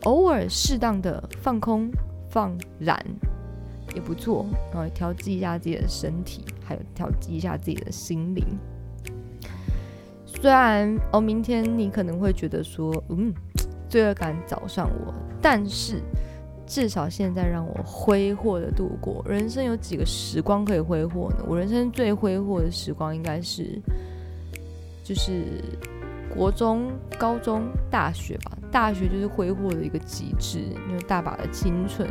[0.04, 1.92] 偶尔适当的放空、
[2.30, 2.98] 放懒
[3.94, 8.46] 也不错，然后调剂一下自己的身体，还有调剂一下自己的心灵。
[10.42, 13.34] 虽然哦，明天你可能会觉得说，嗯，
[13.90, 16.02] 罪恶感找上我，但是。
[16.70, 21.38] 至少现在让我挥霍的度过人生，有几个时光可以挥霍呢？
[21.48, 23.80] 我人生最挥霍的时光应该是，
[25.02, 25.64] 就是
[26.36, 28.52] 国中、高中、大学吧。
[28.70, 30.60] 大学就是挥霍的一个极致，
[30.90, 32.10] 因为大把的青春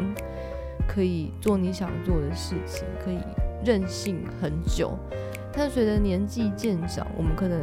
[0.88, 3.18] 可以做你想做的事情，可以
[3.62, 4.98] 任性很久。
[5.52, 7.60] 但随着年纪渐长，我们可能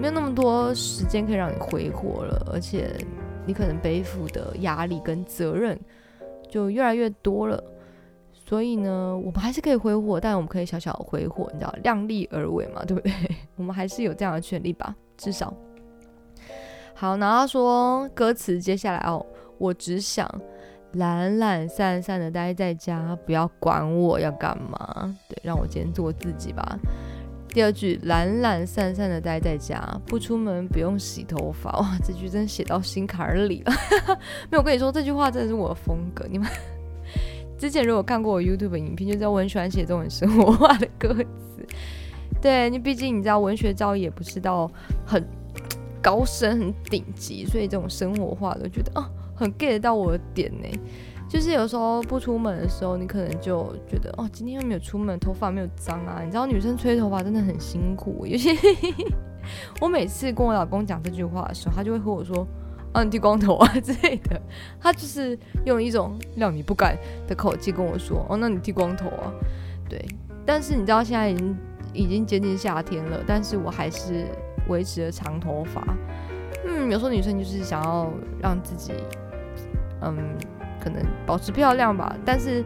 [0.00, 2.96] 没有那么多时间可以让你挥霍了，而且。
[3.48, 5.78] 你可能背负的压力跟责任
[6.50, 7.62] 就越来越多了，
[8.32, 13.12] 所以呢，我们还是可以挥霍，但我们可以小小的挥霍，你知道，量力而为嘛，对不对？
[13.54, 15.54] 我们还是有这样的权利吧， 至少。
[16.92, 19.24] 好，然后说歌词，接下来哦，
[19.58, 20.28] 我只想
[20.94, 26.76] 懒懒散散的待在家，不要管我要干嘛，对，让我今天做自己吧。
[27.56, 31.72] 第二句懒懒散散的待在家，不出门，不用洗头发。
[31.78, 33.72] 哇，这句真写到心坎儿里了。
[34.52, 36.26] 没有，跟你说，这句话真的是我的风格。
[36.30, 36.46] 你们
[37.58, 41.66] 之前如果看过我 YouTube 影片，就知道我很喜欢写这种生活化的歌词。
[42.42, 44.70] 对你，毕竟你知道文学造诣也不是到
[45.06, 45.26] 很
[46.02, 50.68] 高深、很顶级，所以这种生活化的觉得哦，很 get 到我的点呢。
[51.28, 56.22] 就是有时候不出门的时候，你可能就觉得哦，今天又没有出门，头发没有脏啊。
[56.24, 58.50] 你知道女生吹头发真的很辛苦，有些
[59.80, 62.46] 我每次跟我老公讲这句话的时候，他就会和我说。
[62.92, 64.40] 嗯，剃光头啊之类的，
[64.80, 66.96] 他就是用一种让你不敢
[67.26, 69.30] 的口气跟我说：“哦，那你剃光头啊？”
[69.86, 70.02] 对，
[70.46, 71.56] 但是你知道现在已经
[71.92, 74.24] 已经接近夏天了，但是我还是
[74.68, 75.86] 维持了长头发。
[76.66, 78.10] 嗯，有时候女生就是想要
[78.40, 78.94] 让自己，
[80.00, 80.16] 嗯，
[80.86, 82.64] 可能保持漂亮吧，但是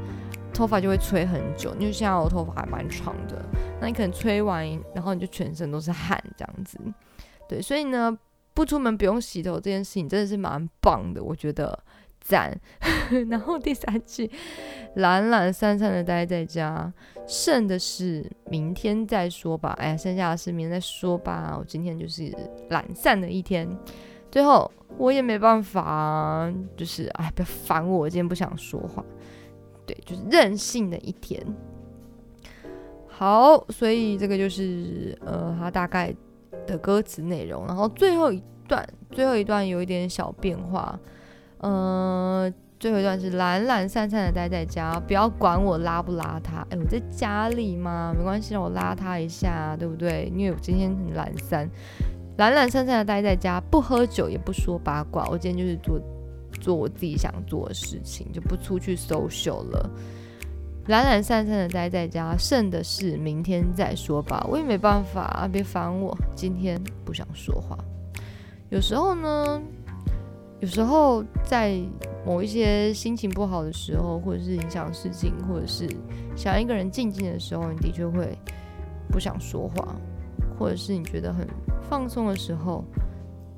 [0.52, 3.42] 头发就会吹很久，因为现在我头发还蛮长的，
[3.80, 6.78] 那你可能吹完，然后你就全身都是汗这样子。
[7.48, 8.18] 对，所以呢。
[8.52, 11.78] 不出门不用洗头这件事情真的是蛮棒的，我觉得
[12.18, 12.52] 赞。
[13.30, 14.28] 然后第三句，
[14.96, 16.92] 懒懒散散的待在家，
[17.28, 19.70] 剩的是明天再说吧。
[19.78, 21.56] 哎呀，剩下的事明天再说吧。
[21.58, 22.36] 我今天就是
[22.70, 23.66] 懒散的一天。
[24.31, 29.05] 最后我也没办法，就是哎，不要烦我，我今天不想说话。
[29.87, 31.45] 对，就是任性的一天。
[33.09, 36.14] 好，所以这个就是呃，他大概。
[36.66, 40.97] 的歌词内容，然后最后一段，最后一段有一点小变化，
[41.59, 50.31] 呃，最后一段是懒懒散散的待在家，不要管我邋不邋遢，哎，我在家里嘛，没关系，让我邋遢一下，对不对？
[50.35, 51.68] 因为我今天很懒散，
[52.41, 56.01] 懒懒散散的待在家，不喝酒也不说八卦，我今天就是做
[56.59, 59.91] 做我自己想做的事情，就不出去 social 了。
[60.86, 64.43] 懒懒散散的待在家，剩的是明天再说吧。
[64.49, 67.76] 我也没办法，别烦我，今天不想说话。
[68.70, 69.61] 有时候呢，
[70.61, 71.78] 有时候在
[72.24, 75.86] 某一些心情不好的时候，或者是影响事情，或者是
[76.34, 78.34] 想一个人静静的时候，你的确会
[79.11, 79.95] 不想说话，
[80.59, 81.47] 或者是你觉得很
[81.91, 82.82] 放松的时候，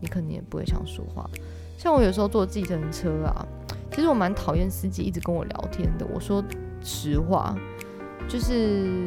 [0.00, 1.30] 你肯定也不会想说话。
[1.78, 3.46] 像我有时候坐计程车啊，
[3.92, 6.06] 其实我蛮讨厌司机一直跟我聊天的。
[6.12, 6.42] 我说。
[6.84, 7.56] 实话，
[8.28, 9.06] 就是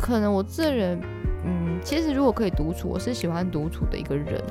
[0.00, 1.00] 可能我这人，
[1.44, 4.42] 嗯，其实如果可以独处，我是喜欢独处的一个人。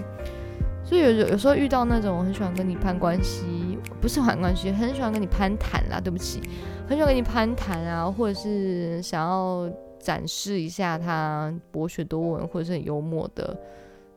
[0.85, 5.99] 所以有有时候遇到那种很喜欢跟你攀关系，不是攀关系，很喜欢跟你攀谈啦。
[5.99, 6.39] 对不起，
[6.87, 13.53] 很喜欢跟你攀谈啊，或者是想要展示一下他博学多闻或者是很幽默的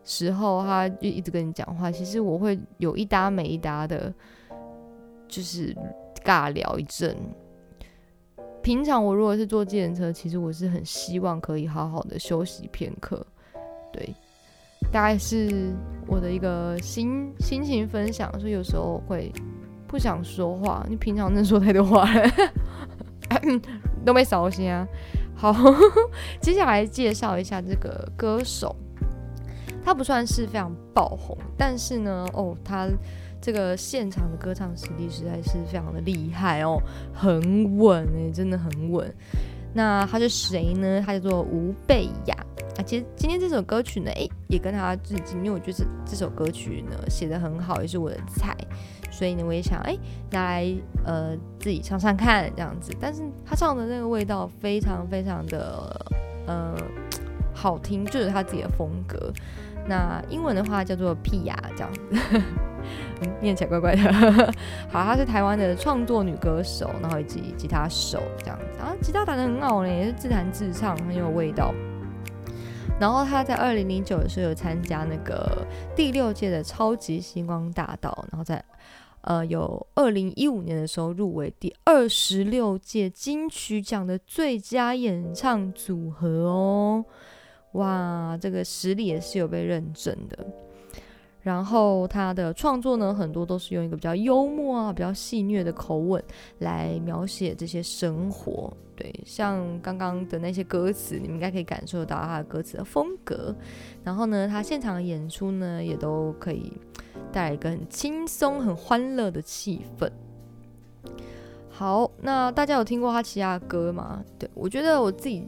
[0.08, 1.92] 时候，他就一直跟你讲话。
[1.92, 4.10] 其实我会有一搭没一搭的，
[5.28, 5.76] 就是
[6.24, 7.14] 尬聊一阵。
[8.62, 13.24] 平常我如果是坐自行车，其实我是很希望可以好好的休息片刻，
[13.92, 14.14] 对，
[14.90, 15.74] 大概是
[16.06, 19.30] 我的一个心心情分享，所以有时候会
[19.86, 20.86] 不想说话。
[20.88, 22.30] 你平常真说太多话了，
[24.06, 24.88] 都没扫兴啊。
[25.34, 25.54] 好，
[26.40, 28.74] 接下来介绍一下这个歌手，
[29.84, 32.88] 他不算是非常爆红，但是呢，哦，他。
[33.40, 36.76] 这个现场的歌唱实力实在是非常的厉害哦，
[37.14, 39.14] 很稳哎，真的很稳。
[39.72, 41.00] 那他是谁呢？
[41.06, 42.34] 他叫做吴贝雅
[42.76, 42.82] 啊。
[42.84, 48.56] 其实今天这首歌曲呢，诶，也跟他致敬，因为我觉得这首歌曲呢写的很好，也是我的菜，
[49.08, 49.96] 所以呢我也想诶
[50.32, 50.74] 拿来
[51.06, 52.90] 呃自己唱唱看这样子。
[52.98, 56.06] 但是他唱的那个味道非常非常的
[56.48, 56.74] 呃
[57.54, 59.32] 好听，就是他自己的风格。
[59.88, 62.42] 那英文的话叫做屁呀这样子。
[63.40, 64.12] 念起来怪怪的。
[64.88, 71.74] 好，她是台湾的创作女歌手，然后以及吉他手这样子啊，吉他弹的很好呢，也是自弹自唱，很有味道。
[73.00, 78.64] 然后她在二零零九的时候有参加那个第六届的超级星光大道，然后在
[79.20, 87.04] 呃有二零一五年的时候入围第二十六届金曲奖的最佳演唱组合哦，
[87.72, 90.46] 哇，这个实力也是有被认证的。
[91.42, 96.22] 然后他的创作呢，很多都是用一个比较幽默啊、比较戏谑的口吻
[96.58, 98.70] 来描写这些生活。
[98.96, 103.54] 对，像刚刚的那些歌词，你们应该可以感受到他的歌词的风格。
[104.02, 106.72] 然后呢，他现场演出呢，也都可以
[107.32, 110.10] 带来一个很轻松、很欢乐的气氛。
[111.70, 114.22] 好，那大家有听过他其他的歌吗？
[114.38, 115.46] 对我觉得我自己。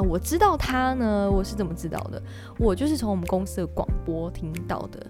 [0.00, 2.22] 我知道他呢，我是怎么知道的？
[2.58, 5.06] 我就是从我们公司的广播听到的。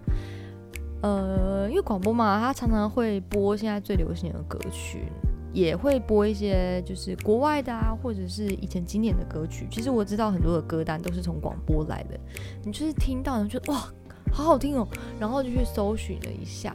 [1.02, 5.04] 呃，因为广播嘛，他常常会播现在最流行的歌曲，
[5.50, 9.66] 也会播一些就是国外的啊，或者是以前经典的歌曲。
[9.70, 12.20] 其实我知道很多的歌单都是从广播来的。
[12.62, 13.90] 你就是听到，你就哇，
[14.30, 14.86] 好好听哦，
[15.18, 16.74] 然后就去搜寻了一下，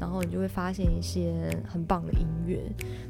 [0.00, 1.32] 然后你就会发现一些
[1.68, 2.60] 很棒的音乐。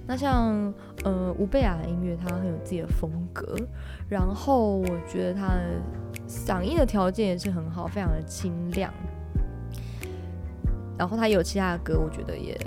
[0.06, 0.70] 那像
[1.04, 3.56] 呃吴贝雅的音乐，它很有自己的风格，
[4.10, 5.80] 然后我觉得他的
[6.28, 8.92] 嗓音的条件也是很好，非常的清亮。
[10.98, 12.60] 然后他有其他的歌，我觉得也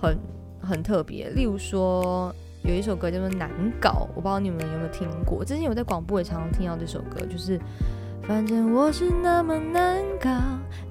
[0.00, 0.16] 很
[0.62, 5.44] 很特别，例如说有一首歌叫做《难搞》，我不知道你们有没有听过。
[5.44, 7.60] 之前我在广播也常常听到这首歌，就是
[8.22, 10.30] 反正我是那么难搞，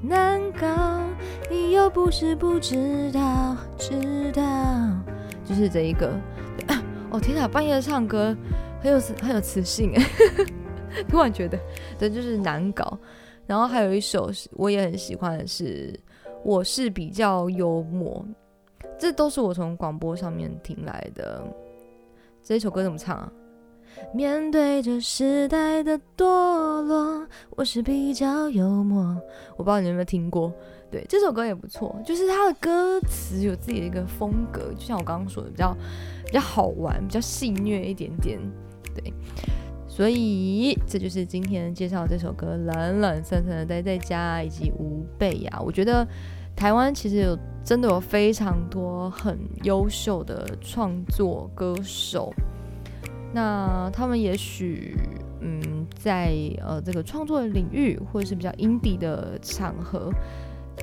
[0.02, 1.02] 难搞，
[1.50, 4.44] 你又不是不知道，知道，
[5.46, 6.12] 就是这一个。
[7.10, 8.36] 哦天哪，半夜唱歌
[8.84, 10.06] 很有很有磁性哎，
[11.10, 11.58] 突然觉得，
[11.98, 13.00] 对，就是难搞。
[13.48, 16.00] 然后还有一首是我也很喜欢的是。
[16.46, 18.26] 我是比较幽默，
[19.00, 21.42] 这都是我从广播上面听来的。
[22.44, 23.32] 这一首歌怎么唱啊？
[24.14, 29.18] 面对着时代的堕落，我是比较幽默。
[29.56, 30.52] 我不知道你有没有听过，
[30.92, 35.74] 对这首歌也不错，就是它的歌词有自己的一个风格，就像我刚刚说的，比较
[36.26, 38.38] 比较好玩，比较戏谑一点点，
[38.96, 39.14] 对。
[39.86, 45.62] 所以这就是今天介绍这首歌《冷冷深深的待在家》以及吴贝呀。
[45.64, 46.08] 我觉得
[46.56, 52.34] 台湾其实有真的有非常多很优秀的创作歌手，
[53.32, 54.98] 那他们也许
[55.42, 56.34] 嗯在
[56.66, 60.12] 呃这个创作的领域或者是比较 indie 的场合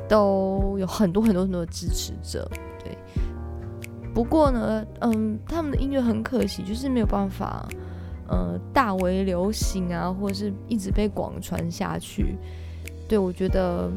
[0.09, 2.49] 都有很多很多很多的支持者。
[2.79, 2.97] 对，
[4.15, 7.69] 不过呢，嗯，他们的音乐很可惜，就是没有办法。
[8.31, 12.37] 呃，大为流行啊，或者是一直被广传下去。
[13.09, 13.91] 对我觉得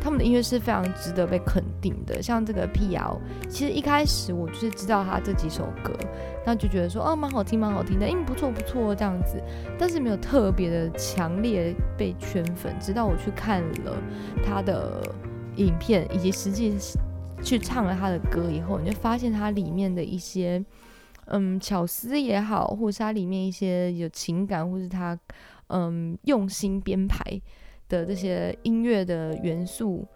[0.00, 2.20] 他们的音乐是非常值得被肯定的。
[2.20, 5.92] 像这个 P.L，其实一开始我就是知道他这几首歌，
[6.44, 9.40] 那就觉得说哦，蛮好听，蛮好听的，嗯，不错不错这样子。
[9.78, 13.96] 但是没有特别的强烈被圈粉，直到我去看了
[14.44, 15.00] 他的
[15.54, 16.76] 影片，以及实际
[17.40, 20.60] 去唱了他的歌以后，你就发现他里面的一些。
[21.30, 25.18] 嗯，巧思也好，或是它里面一些有情感，或是它
[25.68, 27.22] 嗯用心编排
[27.88, 30.06] 的这些音乐的元素，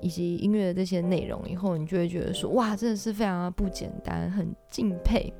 [0.00, 5.32] 以及音乐的这些内容，以后你就会觉得说，哇，真的是非常的不简单，很敬佩。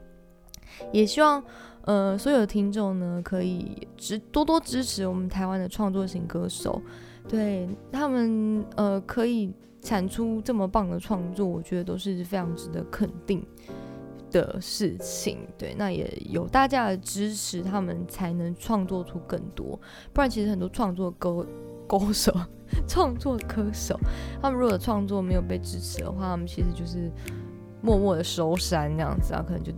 [0.93, 1.43] 也希望
[1.83, 6.83] 呃所有的听众呢，可以支多多支持我们台湾的创作型歌手，
[7.29, 13.47] 对他们呃可以产出这么棒的创作，我觉得都是非常值得肯定。
[14.37, 19.79] 的事情，对，那也有大家的支持，他们才能创作出更多。
[20.13, 21.47] 不然，其实很多创作歌
[21.87, 22.33] 歌手、
[22.87, 23.99] 创作歌手，
[24.43, 27.11] 他们如果创作没有被支持的话，他们其实就是
[27.83, 29.73] 默默的收山这样子啊，可能就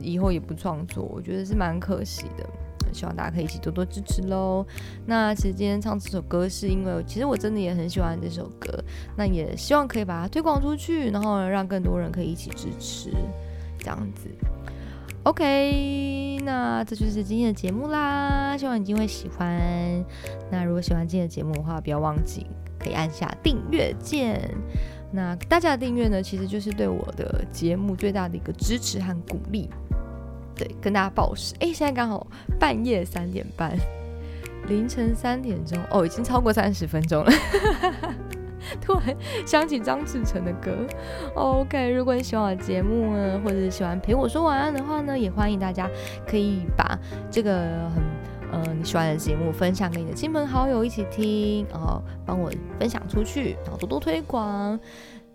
[0.00, 1.04] 以后也不创作。
[1.04, 2.48] 我觉得是蛮可惜的。
[2.94, 4.66] 希望大家可以一起多多支持喽。
[5.06, 8.68] 那其实今天唱这首歌，是因为其实我真的也很喜欢这首歌，
[9.16, 13.10] 那也希望可以把它推广出去，然后让更多人可以一起支持。
[13.82, 14.28] 这样子
[15.24, 19.60] ，OK，那这就是今天的节目啦，希望你今天会喜欢。
[20.50, 22.46] 那如果喜欢今天的节目的话，不要忘记
[22.78, 24.48] 可以按下订阅键。
[25.10, 29.68] 那大家的订阅呢，其实就是对我的节目最大的一个支持和鼓励。
[30.54, 32.26] 对，跟大家报时，哎，现在刚好
[32.60, 33.76] 半夜三点半，
[34.68, 37.32] 凌晨三点钟，哦，已经超过三十分钟了。
[38.80, 39.16] 突然
[39.46, 40.70] 想起张志成的歌
[41.34, 41.90] ，OK。
[41.90, 45.88] 如果你喜欢我的节目呢，或者喜欢陪我说晚安的话呢，也欢迎大家
[46.26, 46.98] 可以把
[47.30, 47.52] 这个
[47.90, 48.02] 很
[48.52, 54.78] 呃你喜欢的节目分享给你的亲朋好友一起听，然后帮我分享出去，然后多多推广。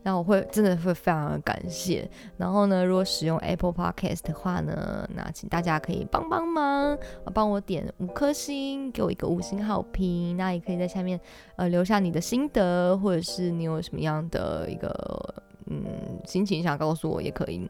[0.07, 2.09] 那我会真的会非常的感谢。
[2.37, 6.97] 然后呢，如果使用 Apple Podcast 的话呢，那请大家可以帮帮忙，
[7.33, 10.37] 帮我点五颗星，给我一个五星好评。
[10.37, 11.19] 那也可以在下面
[11.57, 15.83] 呃留下你的心得，或者是你有什么样的一个嗯
[16.23, 17.69] 心情想告诉我也可以。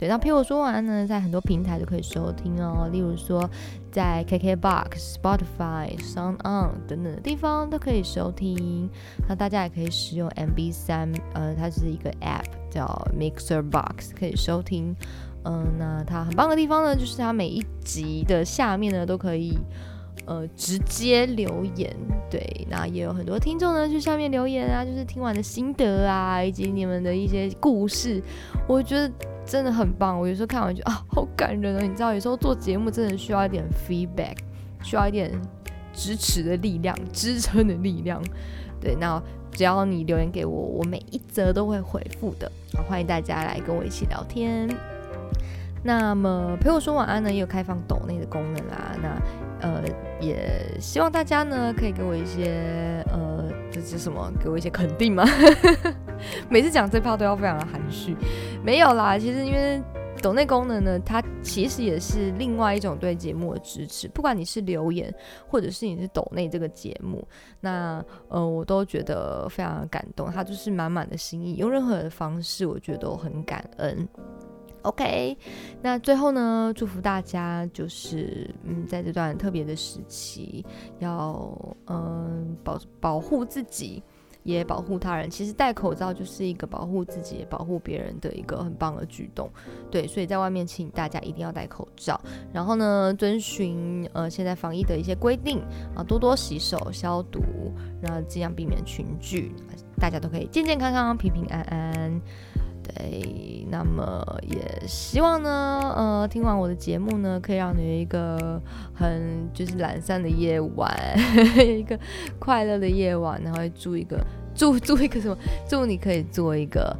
[0.00, 3.46] 对，那陪我说完呢，在很多平台都可以收听哦，例如说
[3.92, 8.88] 在 KKBox、Spotify、Sound On 等等的地方都可以收听。
[9.28, 14.96] 那大家也可以使用 MB 三，呃，它是一个 App 叫 Mixer Box，可以收听。
[15.44, 19.58] 嗯，那它很棒的地方呢，就是它每一集的下面呢都可以
[20.24, 21.94] 呃直接留言。
[22.30, 28.22] 对，那也有很多听众呢去下面留言啊，就是听完的心得啊，以及你们的一些故事，
[28.66, 29.12] 我觉得。
[29.50, 31.82] 真的很棒，我有时候看完就啊，好感人啊！
[31.82, 34.36] 你知道，有时候做节目真的需要一点 feedback，
[34.80, 35.28] 需要一点
[35.92, 38.22] 支持的力量、支撑的力量。
[38.80, 39.20] 对，那
[39.50, 42.48] 只要你留言给我，我每一则都会回复的。
[42.88, 44.68] 欢迎大家来跟我一起聊天。
[45.82, 48.96] 那么陪我说晚安呢，也有开放抖内的功能啦。
[49.02, 49.82] 那呃，
[50.20, 54.32] 也希望大家呢可以给我一些呃，这是什么？
[54.38, 55.24] 给我一些肯定吗？
[56.48, 58.16] 每次讲这炮都要非常的含蓄，
[58.64, 59.82] 没有啦，其实因为。
[60.22, 64.06] 抖内功能呢，它其实也是另外一种对节目的支持。
[64.08, 65.10] 不管你是留言，
[65.48, 67.26] 或者是你是抖内这个节目，
[67.58, 70.30] 那呃，我都觉得非常的感动。
[70.30, 74.06] 它就是满满的心意，用任何的方式，我觉得都很感恩。
[74.82, 75.34] OK，
[75.80, 80.62] 那最后呢，祝福大家就是嗯，在这段特别的时期，
[80.98, 81.50] 要
[81.86, 84.02] 嗯保保护自己。
[84.42, 89.50] 也保护他人，其实戴口罩就是一个保护自己、保护别人的一个很棒的举动。
[89.90, 92.20] 对，所以在外面，请大家一定要戴口罩，
[92.52, 95.60] 然后呢，遵循呃现在防疫的一些规定
[95.94, 97.40] 啊，多多洗手、消毒，
[98.02, 99.52] 然后尽量避免群聚，
[99.98, 102.20] 大家都可以健健康康、平平安安。
[102.82, 108.60] 对，那么也希望呢，呃，听完我的节目呢，可以让你有一个
[108.92, 110.92] 很就是懒散的夜晚，
[111.56, 111.98] 一个
[112.38, 114.18] 快乐的夜晚，然后祝一个
[114.54, 115.36] 祝祝 一个什么？
[115.68, 116.96] 祝你可以做一个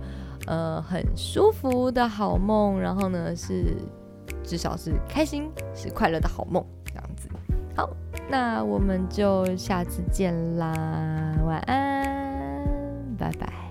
[0.46, 3.76] 呃很舒服的好梦，然后呢是
[4.44, 7.28] 至少是开心是快乐的好梦这样子。
[7.74, 7.88] 好，
[8.28, 10.74] 那我们就下次见啦，
[11.44, 12.64] 晚安，
[13.18, 13.69] 拜拜。